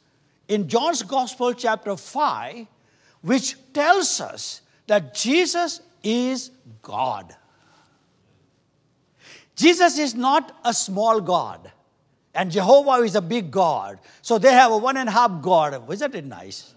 in 0.49 0.67
John's 0.67 1.03
Gospel, 1.03 1.53
chapter 1.53 1.95
5, 1.95 2.67
which 3.21 3.55
tells 3.71 4.19
us 4.19 4.61
that 4.87 5.15
Jesus 5.15 5.79
is 6.03 6.51
God. 6.81 7.33
Jesus 9.57 9.97
is 9.97 10.13
not 10.13 10.55
a 10.63 10.71
small 10.71 11.19
God, 11.19 11.71
and 12.35 12.51
Jehovah 12.51 13.03
is 13.03 13.15
a 13.15 13.21
big 13.21 13.49
God. 13.49 13.99
So 14.21 14.37
they 14.37 14.53
have 14.53 14.71
a 14.71 14.77
one 14.77 14.97
and 14.97 15.09
a 15.09 15.11
half 15.11 15.41
God. 15.41 15.91
Isn't 15.91 16.15
it 16.15 16.25
nice? 16.25 16.75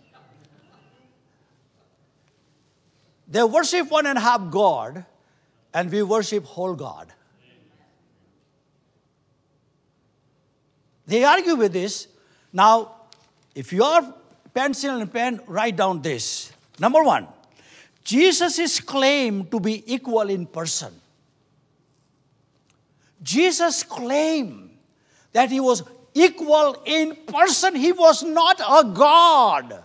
They 3.29 3.45
worship 3.45 3.91
one 3.91 4.07
and 4.07 4.17
a 4.17 4.21
half 4.21 4.51
God, 4.51 5.05
and 5.75 5.93
we 5.93 6.03
worship 6.03 6.45
whole 6.45 6.75
God. 6.75 7.13
They 11.07 11.23
argue 11.23 11.57
with 11.57 11.75
this. 11.75 12.09
Now, 12.53 12.97
if 13.55 13.73
you 13.73 13.85
are 13.85 14.15
pencil 14.55 15.01
and 15.01 15.13
pen, 15.13 15.41
write 15.47 15.77
down 15.77 16.01
this. 16.01 16.51
Number 16.79 17.03
one, 17.03 17.29
Jesus 18.05 18.59
is 18.59 18.81
claimed 18.81 19.51
to 19.51 19.61
be 19.61 19.85
equal 19.93 20.31
in 20.31 20.47
person. 20.47 20.95
Jesus 23.23 23.83
claimed 23.83 24.71
that 25.33 25.51
he 25.51 25.61
was 25.61 25.83
equal 26.15 26.83
in 26.85 27.17
person. 27.27 27.75
He 27.75 27.93
was 27.93 28.23
not 28.23 28.61
a 28.61 28.85
God. 28.85 29.85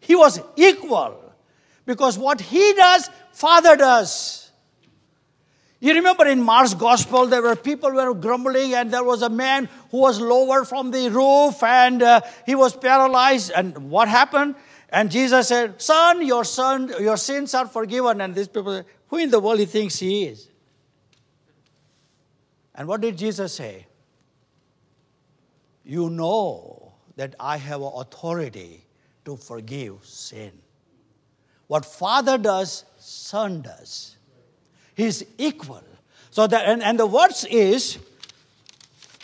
He 0.00 0.14
was 0.14 0.40
equal 0.56 1.34
because 1.86 2.18
what 2.18 2.40
he 2.40 2.72
does, 2.74 3.10
Father 3.32 3.76
does. 3.76 4.50
You 5.80 5.94
remember 5.94 6.26
in 6.26 6.42
Mark's 6.42 6.74
gospel, 6.74 7.26
there 7.26 7.40
were 7.40 7.54
people 7.54 7.92
were 7.92 8.12
grumbling, 8.12 8.74
and 8.74 8.90
there 8.90 9.04
was 9.04 9.22
a 9.22 9.28
man 9.28 9.68
who 9.92 9.98
was 9.98 10.20
lowered 10.20 10.66
from 10.66 10.90
the 10.90 11.08
roof, 11.08 11.62
and 11.62 12.02
uh, 12.02 12.20
he 12.46 12.56
was 12.56 12.74
paralyzed. 12.74 13.52
And 13.54 13.90
what 13.90 14.08
happened? 14.08 14.56
And 14.88 15.08
Jesus 15.08 15.46
said, 15.46 15.80
"Son, 15.80 16.26
your 16.26 16.44
son, 16.44 16.92
your 16.98 17.16
sins 17.16 17.54
are 17.54 17.66
forgiven." 17.66 18.20
And 18.20 18.34
these 18.34 18.48
people, 18.48 18.72
said, 18.72 18.86
who 19.08 19.18
in 19.18 19.30
the 19.30 19.38
world 19.38 19.60
he 19.60 19.66
thinks 19.66 20.00
he 20.00 20.24
is? 20.24 20.47
And 22.78 22.86
what 22.86 23.00
did 23.00 23.18
Jesus 23.18 23.54
say? 23.54 23.86
You 25.84 26.08
know 26.08 26.92
that 27.16 27.34
I 27.40 27.56
have 27.56 27.82
authority 27.82 28.84
to 29.24 29.36
forgive 29.36 30.04
sin. 30.04 30.52
What 31.66 31.84
Father 31.84 32.38
does, 32.38 32.84
Son 32.98 33.62
does. 33.62 34.16
He's 34.94 35.24
equal. 35.38 35.82
So 36.30 36.46
that 36.46 36.66
and, 36.66 36.82
and 36.82 37.00
the 37.00 37.06
verse 37.08 37.44
is 37.44 37.98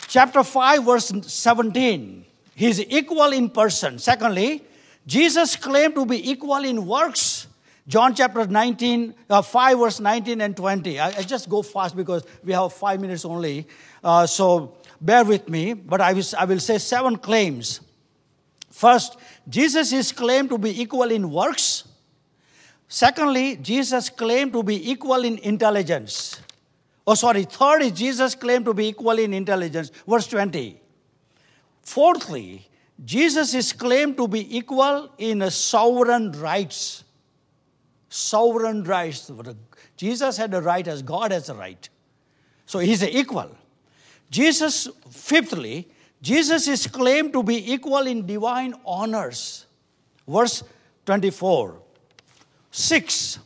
chapter 0.09 0.43
5, 0.43 0.83
verse 0.83 1.13
17. 1.25 2.25
He's 2.55 2.81
equal 2.81 3.31
in 3.31 3.49
person. 3.49 3.99
Secondly, 3.99 4.63
Jesus 5.07 5.55
claimed 5.55 5.95
to 5.95 6.05
be 6.05 6.29
equal 6.29 6.63
in 6.65 6.85
works. 6.85 7.47
John 7.87 8.15
chapter 8.15 8.47
19, 8.47 9.13
uh, 9.29 9.41
5, 9.43 9.79
verse 9.79 9.99
19 9.99 10.41
and 10.41 10.57
20. 10.57 10.99
I, 10.99 11.07
I, 11.07 11.21
just 11.21 11.47
go 11.47 11.61
fast 11.61 11.95
because 11.95 12.23
we 12.43 12.51
have 12.51 12.73
five 12.73 12.99
minutes 12.99 13.25
only. 13.25 13.67
Uh, 14.03 14.25
so 14.25 14.75
bear 14.99 15.23
with 15.23 15.47
me, 15.47 15.73
but 15.73 16.01
I 16.01 16.13
will, 16.13 16.23
I 16.37 16.45
will 16.45 16.59
say 16.59 16.79
seven 16.79 17.17
claims. 17.17 17.81
First, 18.71 19.17
Jesus 19.47 19.93
is 19.93 20.11
claimed 20.11 20.49
to 20.49 20.57
be 20.57 20.81
equal 20.81 21.11
in 21.11 21.29
works. 21.29 21.83
Secondly, 22.87 23.57
Jesus 23.57 24.09
claimed 24.09 24.51
to 24.53 24.63
be 24.63 24.91
equal 24.91 25.23
in 25.23 25.37
intelligence. 25.37 26.41
Oh, 27.07 27.13
sorry. 27.13 27.43
Third 27.43 27.95
Jesus 27.95 28.35
claimed 28.35 28.65
to 28.65 28.73
be 28.73 28.87
equal 28.87 29.17
in 29.19 29.33
intelligence. 29.33 29.91
Verse 30.07 30.27
20. 30.27 30.81
Fourthly, 31.83 32.67
Jesus 33.03 33.53
is 33.53 33.73
claimed 33.73 34.17
to 34.17 34.27
be 34.27 34.57
equal 34.57 35.11
in 35.19 35.49
sovereign 35.51 36.31
rights. 36.33 37.04
Sovereign 38.09 38.83
rights. 38.83 39.31
Jesus 39.97 40.37
had 40.37 40.53
a 40.53 40.61
right 40.61 40.87
as 40.87 41.01
God 41.01 41.31
has 41.31 41.49
a 41.49 41.53
right. 41.53 41.89
So 42.65 42.79
he's 42.79 43.03
equal. 43.03 43.55
Jesus, 44.29 44.87
fifthly, 45.09 45.87
Jesus 46.21 46.67
is 46.67 46.87
claimed 46.87 47.33
to 47.33 47.43
be 47.43 47.71
equal 47.73 48.07
in 48.07 48.25
divine 48.25 48.73
honors. 48.85 49.65
Verse 50.27 50.63
24. 51.05 51.79
Six, 52.71 53.39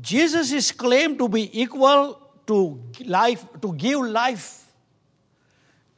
Jesus 0.00 0.52
is 0.52 0.72
claimed 0.72 1.18
to 1.18 1.28
be 1.28 1.60
equal 1.60 2.20
to 2.46 2.80
life, 3.04 3.44
to 3.60 3.72
give 3.74 4.00
life. 4.00 4.72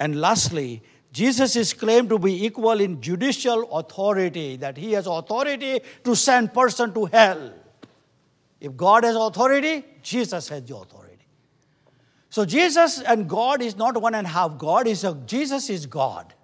And 0.01 0.20
lastly, 0.20 0.82
Jesus 1.12 1.57
is 1.57 1.72
claimed 1.72 2.09
to 2.11 2.18
be 2.18 2.45
equal 2.45 2.80
in 2.80 3.01
judicial 3.01 3.70
authority, 3.72 4.57
that 4.57 4.76
he 4.76 4.93
has 4.93 5.07
authority 5.07 5.80
to 6.05 6.14
send 6.14 6.55
person 6.55 6.95
to 6.95 7.07
hell. 7.07 7.53
If 8.61 8.76
God 8.76 9.04
has 9.04 9.14
authority, 9.16 9.84
Jesus 10.02 10.48
has 10.48 10.62
the 10.62 10.76
authority. 10.76 11.26
So 12.30 12.44
Jesus 12.44 13.00
and 13.00 13.28
God 13.28 13.62
is 13.62 13.76
not 13.76 14.00
one 14.00 14.14
and 14.14 14.26
half. 14.26 14.59
God 14.59 14.86
is 14.86 15.04
a, 15.04 15.14
Jesus 15.26 15.70
is 15.70 15.86
God. 15.86 16.34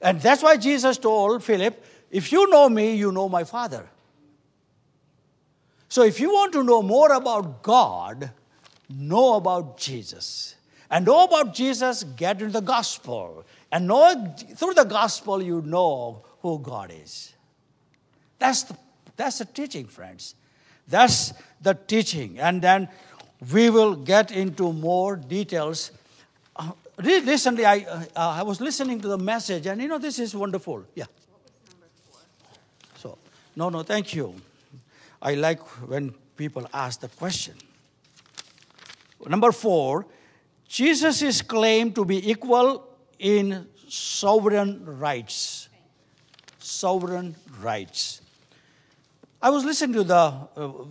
And 0.00 0.20
that's 0.20 0.42
why 0.42 0.56
Jesus 0.56 0.96
told 0.96 1.42
Philip, 1.44 1.84
if 2.10 2.32
you 2.32 2.48
know 2.48 2.68
me, 2.68 2.94
you 2.94 3.12
know 3.12 3.28
my 3.28 3.44
Father. 3.44 3.88
So 5.88 6.02
if 6.04 6.20
you 6.20 6.30
want 6.30 6.52
to 6.54 6.62
know 6.62 6.82
more 6.82 7.12
about 7.12 7.62
God, 7.62 8.30
know 8.88 9.34
about 9.34 9.76
Jesus. 9.76 10.54
And 10.90 11.06
know 11.06 11.24
about 11.24 11.54
Jesus, 11.54 12.02
get 12.02 12.40
into 12.40 12.52
the 12.52 12.60
gospel. 12.60 13.44
And 13.70 13.86
know 13.86 14.34
through 14.56 14.74
the 14.74 14.84
gospel 14.84 15.42
you 15.42 15.62
know 15.62 16.24
who 16.40 16.58
God 16.58 16.92
is. 16.92 17.34
That's 18.38 18.64
the, 18.64 18.76
that's 19.16 19.38
the 19.38 19.44
teaching, 19.44 19.86
friends. 19.86 20.34
That's 20.90 21.32
the 21.62 21.74
teaching. 21.74 22.38
And 22.38 22.60
then 22.60 22.88
we 23.52 23.70
will 23.70 23.94
get 23.94 24.30
into 24.30 24.72
more 24.72 25.16
details. 25.16 25.92
Uh, 26.56 26.72
recently, 26.98 27.64
I, 27.64 27.86
uh, 27.88 28.06
I 28.16 28.42
was 28.42 28.60
listening 28.60 29.00
to 29.00 29.08
the 29.08 29.18
message, 29.18 29.66
and 29.66 29.80
you 29.80 29.88
know, 29.88 29.98
this 29.98 30.18
is 30.18 30.34
wonderful. 30.34 30.84
Yeah. 30.94 31.06
So, 32.98 33.16
no, 33.56 33.70
no, 33.70 33.82
thank 33.82 34.14
you. 34.14 34.34
I 35.22 35.34
like 35.34 35.60
when 35.88 36.12
people 36.36 36.66
ask 36.74 37.00
the 37.00 37.08
question. 37.08 37.54
Number 39.26 39.52
four, 39.52 40.06
Jesus 40.66 41.22
is 41.22 41.42
claimed 41.42 41.94
to 41.94 42.04
be 42.04 42.30
equal 42.30 42.86
in 43.18 43.66
sovereign 43.88 44.82
rights. 44.84 45.68
Sovereign 46.58 47.36
rights. 47.60 48.22
I 49.42 49.48
was 49.48 49.64
listening 49.64 49.94
to 49.94 50.04
the 50.04 50.14
uh, 50.14 50.46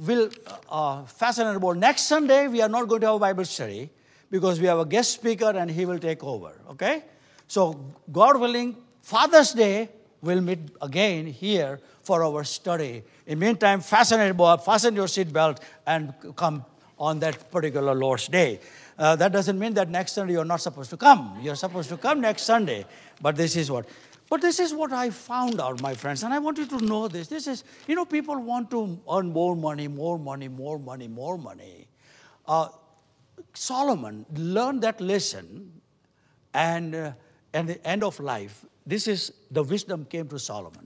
Will 0.07 0.31
uh, 0.69 1.03
Fascinated 1.03 1.61
Next 1.77 2.03
Sunday, 2.03 2.47
we 2.47 2.63
are 2.63 2.69
not 2.69 2.87
going 2.87 3.01
to 3.01 3.07
have 3.07 3.17
a 3.17 3.19
Bible 3.19 3.45
study 3.45 3.91
because 4.31 4.59
we 4.59 4.65
have 4.65 4.79
a 4.79 4.87
guest 4.87 5.11
speaker 5.11 5.51
and 5.51 5.69
he 5.69 5.85
will 5.85 5.99
take 5.99 6.23
over. 6.23 6.59
Okay? 6.71 7.03
So, 7.47 7.79
God 8.11 8.39
willing, 8.39 8.75
Father's 9.03 9.51
Day, 9.51 9.89
we'll 10.23 10.41
meet 10.41 10.61
again 10.81 11.27
here 11.27 11.79
for 12.01 12.23
our 12.23 12.43
study. 12.43 13.03
In 13.27 13.37
meantime, 13.37 13.81
fasten, 13.81 14.19
it, 14.19 14.61
fasten 14.65 14.95
your 14.95 15.05
seatbelt 15.05 15.59
and 15.85 16.15
come 16.35 16.65
on 16.97 17.19
that 17.19 17.51
particular 17.51 17.93
Lord's 17.93 18.27
Day. 18.29 18.59
Uh, 18.97 19.15
that 19.15 19.31
doesn't 19.31 19.59
mean 19.59 19.75
that 19.75 19.89
next 19.89 20.13
Sunday 20.13 20.33
you're 20.33 20.43
not 20.43 20.59
supposed 20.59 20.89
to 20.89 20.97
come. 20.97 21.37
You're 21.43 21.55
supposed 21.55 21.89
to 21.89 21.97
come 21.97 22.19
next 22.19 22.43
Sunday. 22.43 22.85
But 23.21 23.35
this 23.35 23.55
is 23.55 23.69
what. 23.69 23.85
But 24.29 24.41
this 24.41 24.59
is 24.59 24.73
what 24.73 24.93
I 24.93 25.09
found 25.09 25.59
out, 25.59 25.81
my 25.81 25.95
friends, 25.95 26.21
and 26.23 26.31
I 26.31 26.37
want 26.37 26.59
you 26.59 26.67
to 26.67 26.85
know 26.85 27.07
this. 27.07 27.27
This 27.27 27.47
is, 27.47 27.63
you 27.87 27.95
know, 27.95 28.05
people 28.05 28.37
want 28.37 28.69
to 28.71 28.99
earn 29.11 29.33
more 29.33 29.55
money, 29.55 29.87
more 29.87 30.19
money, 30.19 30.47
more 30.47 30.77
money, 30.77 31.07
more 31.07 31.37
money. 31.37 31.87
Uh, 32.47 32.67
Solomon 33.55 34.27
learned 34.35 34.83
that 34.83 35.01
lesson, 35.01 35.81
and 36.53 36.93
uh, 36.93 37.11
at 37.55 37.65
the 37.65 37.87
end 37.87 38.03
of 38.03 38.19
life, 38.19 38.65
this 38.85 39.07
is 39.07 39.31
the 39.49 39.63
wisdom 39.63 40.05
came 40.05 40.27
to 40.27 40.37
Solomon. 40.37 40.85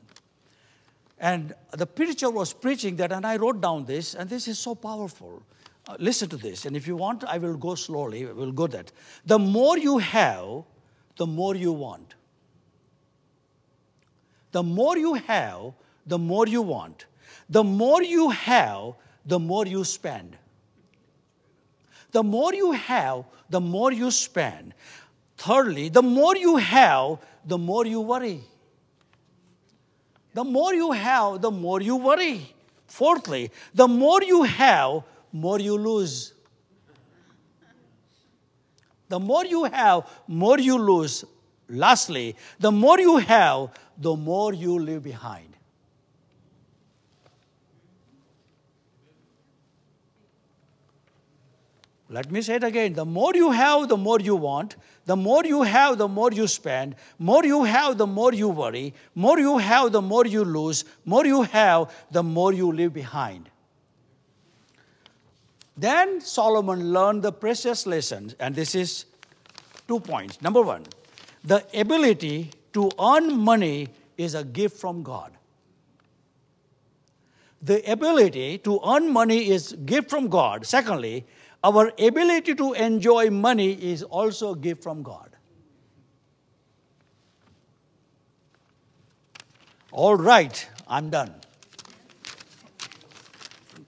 And 1.19 1.53
the 1.71 1.85
preacher 1.85 2.29
was 2.29 2.53
preaching 2.53 2.95
that, 2.97 3.11
and 3.11 3.25
I 3.25 3.35
wrote 3.35 3.59
down 3.59 3.85
this, 3.85 4.13
and 4.13 4.29
this 4.29 4.47
is 4.47 4.57
so 4.57 4.73
powerful. 4.73 5.43
Uh, 5.87 5.97
listen 5.99 6.29
to 6.29 6.37
this, 6.37 6.65
and 6.65 6.77
if 6.77 6.87
you 6.87 6.95
want, 6.95 7.25
I 7.25 7.37
will 7.37 7.57
go 7.57 7.75
slowly, 7.75 8.25
we'll 8.25 8.53
go 8.53 8.67
that. 8.67 8.93
The 9.25 9.37
more 9.37 9.77
you 9.77 9.97
have, 9.97 10.63
the 11.17 11.25
more 11.25 11.55
you 11.55 11.73
want. 11.73 12.15
The 14.53 14.63
more 14.63 14.97
you 14.97 15.15
have, 15.15 15.73
the 16.05 16.17
more 16.17 16.47
you 16.47 16.61
want. 16.61 17.05
The 17.49 17.63
more 17.63 18.03
you 18.03 18.29
have, 18.29 18.93
the 19.25 19.39
more 19.39 19.65
you 19.65 19.83
spend. 19.83 20.37
The 22.11 22.23
more 22.23 22.53
you 22.53 22.71
have, 22.71 23.25
the 23.49 23.59
more 23.59 23.91
you 23.91 24.11
spend. 24.11 24.75
Thirdly, 25.37 25.89
the 25.89 26.03
more 26.03 26.37
you 26.37 26.57
have, 26.57 27.17
the 27.43 27.57
more 27.57 27.85
you 27.87 27.99
worry. 27.99 28.41
The 30.35 30.43
more 30.43 30.73
you 30.73 30.91
have, 30.91 31.41
the 31.41 31.51
more 31.51 31.81
you 31.81 31.95
worry. 31.95 32.53
Fourthly, 32.85 33.51
the 33.73 33.87
more 33.87 34.21
you 34.21 34.43
have, 34.43 35.03
more 35.31 35.59
you 35.59 35.75
lose. 35.77 36.33
The 39.09 39.19
more 39.19 39.45
you 39.45 39.63
have, 39.63 40.07
more 40.27 40.59
you 40.59 40.77
lose. 40.77 41.25
Lastly, 41.69 42.35
the 42.59 42.71
more 42.71 42.99
you 42.99 43.17
have, 43.17 43.69
the 43.97 44.15
more 44.15 44.53
you 44.53 44.79
leave 44.79 45.03
behind. 45.03 45.49
Let 52.09 52.29
me 52.31 52.43
say 52.43 52.55
it 52.55 52.63
again. 52.63 52.93
The 52.93 53.05
more 53.05 53.33
you 53.33 53.49
have, 53.49 53.87
the 53.87 53.97
more 53.97 54.19
you 54.19 54.35
want. 54.35 54.75
The 55.05 55.15
more 55.15 55.43
you 55.43 55.63
have, 55.63 55.97
the 55.97 56.07
more 56.07 56.31
you 56.31 56.47
spend. 56.47 56.95
More 57.17 57.43
you 57.43 57.63
have, 57.63 57.97
the 57.97 58.05
more 58.05 58.33
you 58.33 58.49
worry. 58.49 58.93
More 59.15 59.39
you 59.39 59.57
have, 59.57 59.91
the 59.91 60.01
more 60.01 60.27
you 60.27 60.45
lose. 60.45 60.85
More 61.05 61.25
you 61.25 61.41
have, 61.41 61.91
the 62.11 62.21
more 62.21 62.53
you 62.53 62.71
leave 62.71 62.93
behind. 62.93 63.49
Then 65.75 66.21
Solomon 66.21 66.93
learned 66.93 67.23
the 67.23 67.31
precious 67.31 67.87
lessons, 67.87 68.35
and 68.39 68.53
this 68.53 68.75
is 68.75 69.05
two 69.87 69.99
points. 69.99 70.39
Number 70.39 70.61
one, 70.61 70.85
the 71.43 71.65
ability 71.79 72.51
to 72.73 72.89
earn 72.99 73.37
money 73.37 73.89
is 74.17 74.35
a 74.35 74.43
gift 74.43 74.77
from 74.77 75.03
God. 75.03 75.31
The 77.61 77.89
ability 77.89 78.57
to 78.59 78.79
earn 78.85 79.11
money 79.11 79.49
is 79.49 79.73
gift 79.85 80.09
from 80.09 80.27
God. 80.27 80.65
Secondly, 80.65 81.25
our 81.63 81.93
ability 81.97 82.55
to 82.55 82.73
enjoy 82.73 83.29
money 83.29 83.71
is 83.71 84.03
also 84.03 84.51
a 84.53 84.57
gift 84.57 84.83
from 84.83 85.01
God. 85.01 85.29
All 89.91 90.15
right, 90.15 90.67
I'm 90.87 91.09
done. 91.09 91.33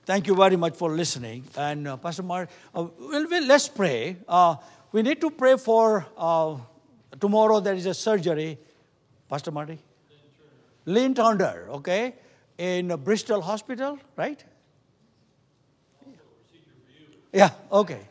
Thank 0.06 0.28
you 0.28 0.36
very 0.36 0.56
much 0.56 0.76
for 0.76 0.92
listening. 0.92 1.44
And 1.58 1.88
uh, 1.88 1.98
Pastor 1.98 2.22
Mark, 2.22 2.50
uh, 2.76 2.86
well, 3.00 3.26
well, 3.28 3.44
let's 3.44 3.68
pray. 3.68 4.18
Uh, 4.28 4.56
we 4.92 5.02
need 5.02 5.20
to 5.22 5.32
pray 5.32 5.58
for 5.58 6.06
uh, 6.16 6.58
tomorrow. 7.20 7.60
There 7.60 7.74
is 7.74 7.86
a 7.86 7.94
surgery. 7.94 8.58
Pastor 9.30 9.52
Marty, 9.52 9.80
Lynn 10.86 11.16
Turner, 11.16 11.68
okay, 11.72 12.16
in 12.58 12.96
Bristol 13.04 13.42
Hospital, 13.42 13.98
right? 14.16 14.44
Yeah. 17.34 17.50
Okay. 17.72 18.08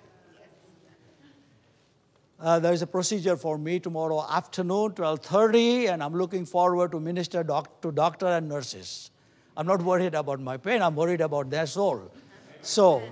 Uh, 2.40 2.58
there 2.58 2.74
is 2.74 2.82
a 2.82 2.86
procedure 2.86 3.36
for 3.38 3.56
me 3.56 3.80
tomorrow 3.80 4.26
afternoon, 4.28 4.92
12:30, 4.92 5.88
and 5.90 6.02
I'm 6.02 6.14
looking 6.14 6.44
forward 6.44 6.90
to 6.92 7.00
minister 7.00 7.42
doc- 7.42 7.80
to 7.80 7.90
doctor 7.90 8.26
and 8.26 8.48
nurses. 8.48 9.10
I'm 9.56 9.66
not 9.66 9.80
worried 9.80 10.14
about 10.14 10.40
my 10.40 10.56
pain, 10.58 10.82
I'm 10.82 10.96
worried 10.96 11.22
about 11.22 11.48
their 11.48 11.66
soul. 11.66 12.10
So 12.60 13.02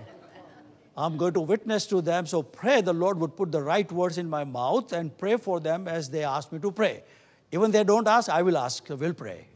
I'm 0.96 1.16
going 1.16 1.32
to 1.34 1.40
witness 1.40 1.86
to 1.86 2.02
them. 2.02 2.26
So 2.26 2.42
pray 2.42 2.82
the 2.82 2.92
Lord 2.92 3.18
would 3.18 3.36
put 3.36 3.50
the 3.50 3.62
right 3.62 3.90
words 3.90 4.18
in 4.18 4.28
my 4.28 4.44
mouth 4.44 4.92
and 4.92 5.16
pray 5.16 5.36
for 5.36 5.58
them 5.58 5.88
as 5.88 6.10
they 6.10 6.24
ask 6.24 6.52
me 6.52 6.58
to 6.58 6.70
pray. 6.70 7.02
Even 7.50 7.70
they 7.70 7.84
don't 7.84 8.06
ask, 8.06 8.28
I 8.28 8.42
will 8.42 8.58
ask, 8.58 8.90
I 8.90 8.94
will 8.94 9.14
pray. 9.14 9.46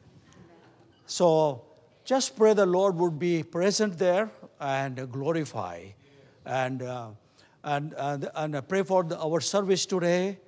So 1.06 1.62
just 2.04 2.36
pray 2.36 2.54
the 2.54 2.66
Lord 2.66 2.96
would 2.96 3.18
be 3.18 3.42
present 3.42 3.98
there 3.98 4.30
and 4.60 5.10
glorify. 5.12 5.84
And, 6.44 6.82
uh, 6.82 7.08
and, 7.64 7.94
and, 7.98 8.30
and 8.34 8.68
pray 8.68 8.82
for 8.82 9.02
the, 9.02 9.18
our 9.18 9.40
service 9.40 9.84
today. 9.86 10.38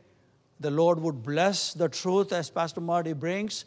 The 0.60 0.70
Lord 0.70 1.00
would 1.00 1.22
bless 1.22 1.74
the 1.74 1.88
truth 1.88 2.32
as 2.32 2.50
Pastor 2.50 2.80
Marty 2.80 3.12
brings. 3.12 3.66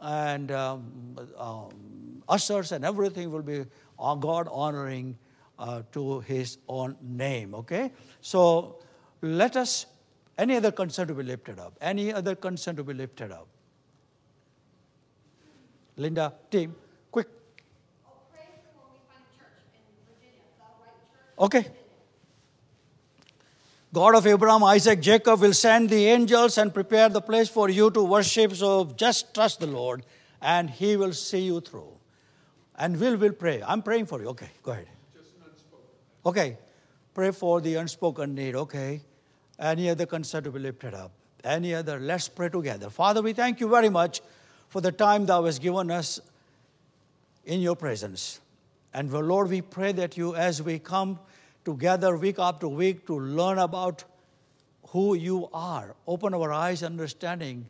And 0.00 0.50
um, 0.50 1.16
um, 1.36 2.22
ushers 2.28 2.72
and 2.72 2.84
everything 2.84 3.30
will 3.30 3.42
be 3.42 3.64
uh, 3.98 4.14
God 4.14 4.48
honoring 4.50 5.16
uh, 5.62 5.82
to 5.92 6.20
his 6.20 6.58
own 6.68 6.96
name. 7.00 7.54
Okay? 7.54 7.92
So 8.20 8.78
let 9.20 9.56
us, 9.56 9.86
any 10.36 10.56
other 10.56 10.72
concern 10.72 11.06
to 11.08 11.14
be 11.14 11.22
lifted 11.22 11.58
up? 11.58 11.78
Any 11.80 12.12
other 12.12 12.34
concern 12.34 12.76
to 12.76 12.84
be 12.84 12.94
lifted 12.94 13.30
up? 13.30 13.46
Linda, 15.96 16.32
Tim, 16.50 16.74
quick. 17.10 17.28
Oh, 18.06 18.12
pray 18.32 18.48
for 18.74 18.80
when 18.80 18.92
we 18.92 18.98
find 19.08 19.24
church 19.38 19.62
in 19.74 19.82
Virginia, 20.08 20.42
the 20.58 20.64
right 20.82 21.60
church. 21.60 21.64
Okay. 21.64 21.78
God 23.92 24.16
of 24.16 24.26
Abraham, 24.26 24.64
Isaac, 24.64 25.00
Jacob 25.00 25.40
will 25.40 25.52
send 25.52 25.90
the 25.90 26.06
angels 26.06 26.58
and 26.58 26.72
prepare 26.74 27.08
the 27.08 27.20
place 27.20 27.48
for 27.48 27.68
you 27.68 27.90
to 27.90 28.02
worship. 28.02 28.54
So 28.54 28.86
just 28.96 29.34
trust 29.34 29.60
the 29.60 29.66
Lord 29.66 30.02
and 30.40 30.70
He 30.70 30.96
will 30.96 31.12
see 31.12 31.42
you 31.42 31.60
through. 31.60 31.92
And 32.74 32.98
we'll, 32.98 33.18
will 33.18 33.32
pray. 33.32 33.62
I'm 33.62 33.82
praying 33.82 34.06
for 34.06 34.20
you. 34.20 34.28
Okay, 34.30 34.48
go 34.62 34.72
ahead. 34.72 34.88
Okay. 36.24 36.56
Pray 37.14 37.30
for 37.30 37.60
the 37.60 37.74
unspoken 37.74 38.34
need. 38.34 38.54
Okay. 38.54 39.00
Any 39.58 39.90
other 39.90 40.06
concern 40.06 40.44
to 40.44 40.50
be 40.50 40.58
lifted 40.58 40.94
up? 40.94 41.12
Any 41.44 41.74
other? 41.74 41.98
Let's 42.00 42.28
pray 42.28 42.48
together. 42.48 42.88
Father, 42.88 43.20
we 43.22 43.32
thank 43.32 43.60
you 43.60 43.68
very 43.68 43.90
much 43.90 44.22
for 44.68 44.80
the 44.80 44.92
time 44.92 45.26
thou 45.26 45.44
hast 45.44 45.60
given 45.60 45.90
us 45.90 46.20
in 47.44 47.60
your 47.60 47.76
presence. 47.76 48.40
And 48.94 49.12
Lord, 49.12 49.50
we 49.50 49.60
pray 49.60 49.92
that 49.92 50.16
you, 50.16 50.34
as 50.34 50.62
we 50.62 50.78
come 50.78 51.18
together 51.64 52.16
week 52.16 52.38
after 52.38 52.68
week 52.68 53.06
to 53.06 53.18
learn 53.18 53.58
about 53.58 54.04
who 54.88 55.14
you 55.14 55.48
are, 55.52 55.94
open 56.06 56.34
our 56.34 56.52
eyes, 56.52 56.82
understanding 56.82 57.68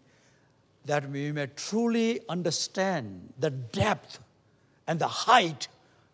that 0.85 1.09
we 1.09 1.31
may 1.33 1.47
truly 1.55 2.21
understand 2.29 3.33
the 3.39 3.51
depth 3.51 4.19
and 4.87 4.99
the 4.99 5.09
height 5.09 5.69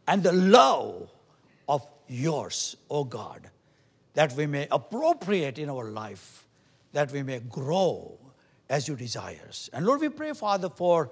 and 0.06 0.22
the 0.22 0.32
of 0.32 1.17
yours, 2.08 2.76
O 2.90 3.04
God, 3.04 3.50
that 4.14 4.32
we 4.34 4.46
may 4.46 4.66
appropriate 4.70 5.58
in 5.58 5.70
our 5.70 5.84
life, 5.84 6.46
that 6.92 7.12
we 7.12 7.22
may 7.22 7.40
grow 7.40 8.18
as 8.68 8.88
you 8.88 8.96
desires. 8.96 9.70
And 9.72 9.86
Lord, 9.86 10.00
we 10.00 10.08
pray, 10.08 10.32
Father, 10.32 10.68
for 10.68 11.10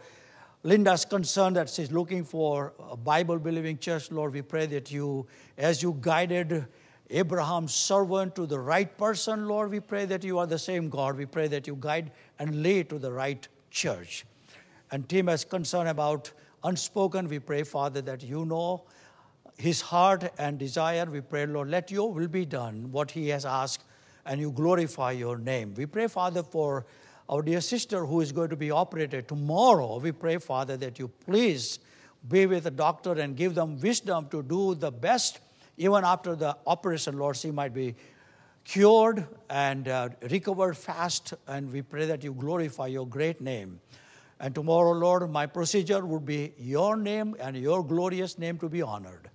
Linda's 0.63 1.05
concern 1.05 1.53
that 1.55 1.71
she's 1.71 1.93
looking 1.93 2.25
for 2.25 2.73
a 2.91 2.97
Bible 2.97 3.39
believing 3.39 3.79
church. 3.79 4.11
Lord, 4.11 4.33
we 4.33 4.43
pray 4.43 4.67
that 4.67 4.91
you, 4.91 5.27
as 5.57 5.83
you 5.83 5.97
guided 6.01 6.67
Abraham's 7.11 7.75
servant 7.75 8.35
to 8.35 8.47
the 8.47 8.59
right 8.59 8.99
person, 8.99 9.47
Lord, 9.47 9.71
we 9.71 9.81
pray 9.81 10.07
that 10.07 10.25
you 10.25 10.39
are 10.39 10.47
the 10.47 10.59
same 10.59 10.89
God. 10.89 11.17
We 11.17 11.27
pray 11.27 11.47
that 11.49 11.67
you 11.67 11.77
guide 11.79 12.11
and 12.39 12.63
lead 12.63 12.91
to 12.91 12.99
the 12.99 13.13
right 13.13 13.47
church. 13.71 14.25
And 14.91 15.09
Tim 15.09 15.29
has 15.29 15.45
concern 15.45 15.87
about 15.87 16.33
unspoken. 16.65 17.29
We 17.29 17.39
pray, 17.39 17.63
Father, 17.63 18.01
that 18.03 18.23
you 18.23 18.45
know 18.45 18.85
his 19.57 19.81
heart 19.81 20.33
and 20.39 20.59
desire. 20.59 21.05
We 21.07 21.21
pray, 21.21 21.47
Lord, 21.47 21.71
let 21.71 21.91
your 21.91 22.13
will 22.13 22.29
be 22.29 22.45
done, 22.45 22.91
what 22.93 23.11
he 23.11 23.29
has 23.29 23.45
asked, 23.45 23.85
and 24.25 24.41
you 24.41 24.51
glorify 24.51 25.13
your 25.13 25.39
name. 25.39 25.75
We 25.75 25.87
pray, 25.87 26.09
Father, 26.09 26.43
for 26.43 26.87
our 27.29 27.43
dear 27.43 27.61
sister 27.61 28.07
who 28.07 28.21
is 28.21 28.33
going 28.33 28.51
to 28.51 28.57
be 28.57 28.71
operated 28.71 29.29
tomorrow. 29.29 29.99
We 29.99 30.13
pray, 30.13 30.39
Father, 30.39 30.77
that 30.77 30.99
you 30.99 31.09
please 31.09 31.79
be 32.29 32.47
with 32.47 32.65
the 32.65 32.71
doctor 32.71 33.13
and 33.13 33.37
give 33.37 33.55
them 33.55 33.81
wisdom 33.81 34.29
to 34.31 34.43
do 34.43 34.75
the 34.75 34.91
best, 34.91 35.41
even 35.77 36.05
after 36.05 36.35
the 36.35 36.57
operation, 36.67 37.19
Lord, 37.19 37.37
she 37.37 37.51
might 37.51 37.75
be 37.75 37.95
cured 38.65 39.27
and 39.49 39.87
uh, 39.89 40.09
recovered 40.31 40.77
fast. 40.77 41.35
And 41.47 41.73
we 41.73 41.83
pray 41.83 42.07
that 42.07 42.25
you 42.25 42.33
glorify 42.33 42.89
your 42.89 43.07
great 43.07 43.41
name. 43.41 43.81
And 44.41 44.55
tomorrow, 44.55 44.93
Lord, 44.93 45.31
my 45.31 45.47
procedure 45.47 46.05
would 46.05 46.27
be 46.27 46.53
your 46.59 46.97
name 46.97 47.37
and 47.41 47.57
your 47.57 47.85
glorious 47.85 48.39
name 48.39 48.59
to 48.59 48.69
be 48.69 48.83
honored. 48.83 49.26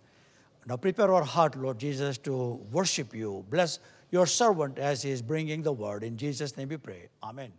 Now 0.68 0.78
prepare 0.78 1.12
our 1.14 1.24
heart, 1.24 1.55
Lord 1.55 1.80
Jesus, 1.80 2.18
to 2.20 2.59
worship 2.72 3.16
you. 3.16 3.45
Bless 3.49 3.80
your 4.12 4.26
servant 4.26 4.78
as 4.78 5.01
he 5.01 5.09
is 5.12 5.22
bringing 5.22 5.64
the 5.64 5.72
word. 5.74 6.03
In 6.03 6.18
Jesus' 6.18 6.55
name 6.57 6.70
we 6.70 6.78
pray. 6.78 7.09
Amen. 7.24 7.51